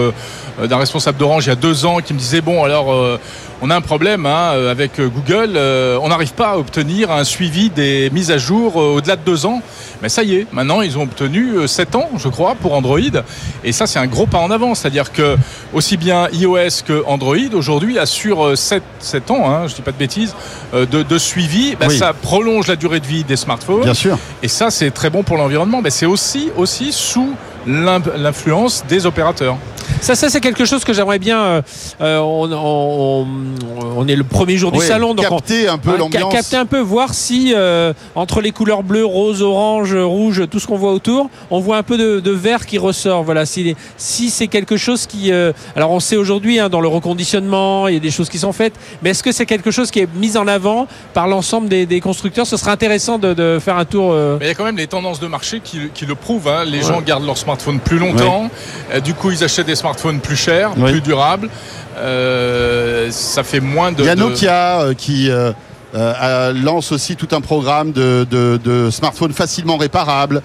d'un 0.63 0.77
responsable 0.77 1.17
d'Orange 1.17 1.45
il 1.45 1.49
y 1.49 1.51
a 1.51 1.55
deux 1.55 1.85
ans 1.85 1.99
qui 1.99 2.13
me 2.13 2.19
disait 2.19 2.41
bon, 2.41 2.63
alors 2.63 2.93
on 3.61 3.69
a 3.69 3.75
un 3.75 3.81
problème 3.81 4.25
hein, 4.25 4.51
avec 4.69 4.99
Google, 4.99 5.57
on 6.01 6.09
n'arrive 6.09 6.33
pas 6.33 6.51
à 6.51 6.57
obtenir 6.57 7.11
un 7.11 7.23
suivi 7.23 7.69
des 7.69 8.09
mises 8.11 8.31
à 8.31 8.37
jour 8.37 8.75
au-delà 8.75 9.15
de 9.15 9.21
deux 9.25 9.45
ans. 9.45 9.61
Mais 10.01 10.09
ça 10.09 10.23
y 10.23 10.35
est, 10.35 10.47
maintenant 10.53 10.81
ils 10.81 10.97
ont 10.97 11.03
obtenu 11.03 11.67
7 11.67 11.95
ans, 11.95 12.09
je 12.17 12.29
crois, 12.29 12.55
pour 12.55 12.73
Android. 12.73 12.99
Et 13.63 13.71
ça, 13.71 13.85
c'est 13.85 13.99
un 13.99 14.07
gros 14.07 14.27
pas 14.27 14.37
en 14.37 14.49
avant. 14.49 14.75
C'est-à-dire 14.75 15.11
que 15.11 15.37
aussi 15.73 15.97
bien 15.97 16.29
iOS 16.31 16.83
que 16.85 17.03
Android 17.05 17.35
aujourd'hui 17.53 17.99
assure 17.99 18.57
7, 18.57 18.81
7 18.99 19.31
ans, 19.31 19.49
hein, 19.49 19.67
je 19.67 19.73
ne 19.73 19.75
dis 19.75 19.81
pas 19.81 19.91
de 19.91 19.97
bêtises, 19.97 20.33
euh, 20.73 20.85
de, 20.85 21.17
suivi. 21.17 21.75
Bah, 21.75 21.89
ça 21.89 22.13
prolonge 22.13 22.67
la 22.67 22.75
durée 22.75 22.99
de 22.99 23.05
vie 23.05 23.23
des 23.23 23.35
smartphones. 23.35 23.83
Bien 23.83 23.93
sûr. 23.93 24.17
Et 24.41 24.47
ça, 24.47 24.71
c'est 24.71 24.91
très 24.91 25.09
bon 25.09 25.23
pour 25.23 25.37
l'environnement. 25.37 25.81
Mais 25.81 25.89
c'est 25.89 26.05
aussi, 26.05 26.49
aussi 26.57 26.91
sous 26.91 27.35
l'influence 27.65 28.85
des 28.87 29.05
opérateurs. 29.05 29.57
Ça, 30.01 30.15
ça 30.15 30.29
c'est 30.29 30.39
quelque 30.39 30.65
chose 30.65 30.83
que 30.83 30.93
j'aimerais 30.93 31.19
bien. 31.19 31.39
Euh, 31.39 31.61
euh, 32.01 32.19
on, 32.19 33.27
on, 33.97 34.07
est 34.07 34.15
le 34.15 34.23
premier 34.23 34.57
jour 34.57 34.71
du 34.71 34.79
salon, 34.79 35.13
donc 35.13 35.27
capter 35.27 35.67
un 35.67 35.77
peu 35.77 35.97
l'ambiance, 35.97 36.33
capter 36.33 36.55
un 36.55 36.65
peu, 36.65 36.79
voir 36.79 37.13
si 37.13 37.53
euh, 37.55 37.93
entre 38.15 38.41
les 38.41 38.51
couleurs 38.51 38.83
bleu, 38.83 39.05
rose, 39.05 39.41
orange, 39.41 39.95
rouge, 39.95 40.43
tout 40.49 40.59
ce 40.59 40.67
qu'on 40.67 40.77
voit 40.77 40.93
autour, 40.93 41.29
on 41.51 41.59
voit 41.59 41.77
un 41.77 41.83
peu 41.83 41.97
de, 41.97 42.19
de 42.19 42.31
vert 42.31 42.65
qui 42.65 42.77
ressort. 42.77 43.23
Voilà, 43.23 43.45
si, 43.45 43.75
si 43.97 44.29
c'est 44.29 44.47
quelque 44.47 44.77
chose 44.77 45.05
qui, 45.05 45.31
alors 45.75 45.91
on 45.91 45.99
sait 45.99 46.15
aujourd'hui 46.15 46.59
hein, 46.59 46.69
dans 46.69 46.81
le 46.81 46.87
reconditionnement, 46.87 47.87
il 47.87 47.95
y 47.95 47.97
a 47.97 48.01
des 48.01 48.11
choses 48.11 48.29
qui 48.29 48.39
sont 48.39 48.53
faites, 48.53 48.73
mais 49.01 49.11
est-ce 49.11 49.23
que 49.23 49.31
c'est 49.31 49.45
quelque 49.45 49.71
chose 49.71 49.91
qui 49.91 49.99
est 49.99 50.13
mis 50.15 50.37
en 50.37 50.47
avant 50.47 50.87
par 51.13 51.27
l'ensemble 51.27 51.67
des, 51.67 51.85
des, 51.85 51.99
constructeurs? 51.99 52.47
Ce 52.47 52.57
serait 52.57 52.71
intéressant 52.71 53.17
de, 53.17 53.33
de 53.33 53.59
faire 53.59 53.77
un 53.77 53.85
tour. 53.85 54.13
Mais 54.13 54.45
il 54.45 54.47
y 54.47 54.51
a 54.51 54.55
quand 54.55 54.65
même 54.65 54.77
les 54.77 54.87
tendances 54.87 55.19
de 55.19 55.27
marché 55.27 55.61
qui, 55.63 55.89
qui 55.93 56.05
le 56.05 56.15
prouvent. 56.15 56.47
Hein. 56.47 56.63
Les 56.65 56.81
gens 56.81 57.01
gardent 57.01 57.25
leur 57.25 57.37
smartphone 57.37 57.79
plus 57.79 57.99
longtemps. 57.99 58.49
du 59.03 59.13
coup, 59.13 59.31
ils 59.31 59.43
achètent 59.43 59.67
des 59.67 59.75
smartphones 59.79 60.19
plus 60.19 60.35
chers, 60.35 60.71
plus 60.73 61.01
durables. 61.01 61.49
Euh, 61.97 63.09
ça 63.11 63.43
fait 63.43 63.59
moins 63.59 63.91
de. 63.91 64.03
Il 64.03 64.05
y 64.05 64.09
a 64.09 64.15
Nokia 64.15 64.81
euh, 64.81 64.93
qui 64.93 65.29
euh, 65.29 66.53
lance 66.53 66.91
aussi 66.91 67.15
tout 67.15 67.29
un 67.31 67.41
programme 67.41 67.91
de, 67.91 68.89
smartphones 68.91 69.33
facilement 69.33 69.77
réparables. 69.77 70.41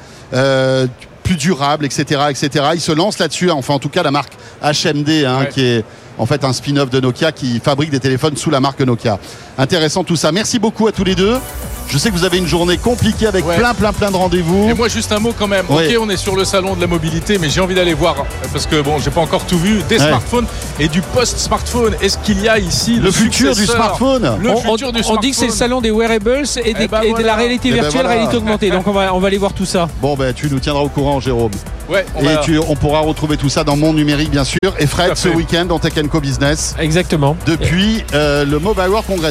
plus 1.23 1.37
durables, 1.37 1.87
etc., 1.87 2.21
etc. 2.29 2.67
Ils 2.75 2.81
se 2.81 2.93
lancent 2.93 3.19
là-dessus. 3.19 3.51
Enfin, 3.51 3.75
en 3.75 3.79
tout 3.79 3.89
cas, 3.89 4.03
la 4.03 4.11
marque 4.11 4.35
HMD, 4.63 5.25
hein, 5.27 5.47
qui 5.47 5.65
est 5.65 5.85
en 6.19 6.27
fait 6.27 6.45
un 6.45 6.53
spin-off 6.53 6.91
de 6.91 7.01
Nokia 7.01 7.33
qui 7.33 7.61
fabrique 7.61 7.91
des 7.91 8.01
téléphones 8.01 8.37
sous 8.37 8.51
la 8.51 8.61
marque 8.61 8.81
Nokia. 8.81 9.19
Intéressant 9.59 10.05
tout 10.05 10.17
ça. 10.17 10.33
Merci 10.33 10.59
beaucoup 10.59 10.87
à 10.87 10.93
tous 10.93 11.05
les 11.05 11.15
deux. 11.15 11.39
Je 11.89 11.99
sais 11.99 12.11
que 12.11 12.15
vous 12.15 12.25
avez 12.25 12.39
une 12.39 12.47
journée 12.47 12.77
compliquée 12.79 13.27
avec 13.27 13.45
plein, 13.45 13.75
plein, 13.75 13.93
plein 13.93 14.11
de 14.11 14.17
rendez-vous. 14.17 14.69
Et 14.69 14.75
moi, 14.75 14.89
juste 14.89 15.13
un 15.13 15.19
mot 15.19 15.35
quand 15.39 15.47
même. 15.47 15.67
Ok, 15.69 15.85
on 16.01 16.09
est 16.09 16.17
sur 16.17 16.35
le 16.35 16.45
salon 16.45 16.75
de 16.75 16.81
la 16.81 16.87
mobilité, 16.87 17.39
mais 17.39 17.49
j'ai 17.49 17.61
envie 17.61 17.75
d'aller 17.75 17.95
voir 17.95 18.17
parce 18.53 18.67
que 18.67 18.81
bon, 18.81 18.99
j'ai 18.99 19.11
pas 19.11 19.21
encore 19.21 19.45
tout 19.45 19.59
vu 19.59 19.83
des 19.89 19.99
smartphones 19.99 20.47
et 20.81 20.89
du 20.89 21.03
post-smartphone. 21.03 21.95
Est-ce 22.01 22.19
qu'il 22.19 22.41
y 22.41 22.49
a 22.49 22.59
ici 22.59 22.97
le, 22.97 23.11
futur 23.11 23.55
du 23.55 23.67
smartphone 23.67 24.39
Le 24.41 24.51
on, 24.51 24.57
futur 24.57 24.93
du 24.93 25.03
smartphone. 25.03 25.19
On 25.19 25.21
dit 25.21 25.31
que 25.31 25.37
c'est 25.37 25.47
le 25.47 25.53
salon 25.53 25.81
des 25.81 25.91
wearables 25.91 26.45
et, 26.57 26.75
eh 26.79 26.89
ben 26.89 27.01
de 27.17 27.23
la 27.23 27.35
réalité 27.35 27.69
eh 27.69 27.73
ben 27.73 27.83
virtuelle, 27.83 28.07
réalité 28.07 28.37
augmentée. 28.37 28.71
Donc 28.71 28.87
on 28.87 28.93
va, 28.93 29.15
on 29.15 29.21
va 29.21 29.29
aller 29.29 29.39
voir 29.39 29.53
tout 29.53 29.67
ça. 29.67 29.89
Bon, 30.01 30.17
ben 30.17 30.33
tu 30.33 30.49
nous 30.51 30.59
tiendras 30.59 30.83
au 30.83 30.89
courant, 30.89 31.21
Jérôme. 31.21 31.53
Ouais, 31.89 32.07
on 32.15 32.23
et 32.23 32.59
on 32.59 32.77
pourra 32.77 33.01
retrouver 33.01 33.37
tout 33.37 33.49
ça 33.49 33.63
dans 33.65 33.77
Monde 33.77 33.97
Numérique, 33.97 34.31
bien 34.31 34.45
sûr. 34.45 34.59
Et 34.79 34.87
Fred, 34.87 35.17
ce 35.17 35.29
week-end 35.29 35.67
dans 35.67 35.79
Tech 35.79 35.93
Co 36.11 36.21
Business. 36.21 36.75
Exactement. 36.79 37.37
Depuis 37.47 38.05
euh, 38.15 38.45
le 38.45 38.59
Mobile 38.59 38.89
World 38.89 39.07
Congress. 39.07 39.23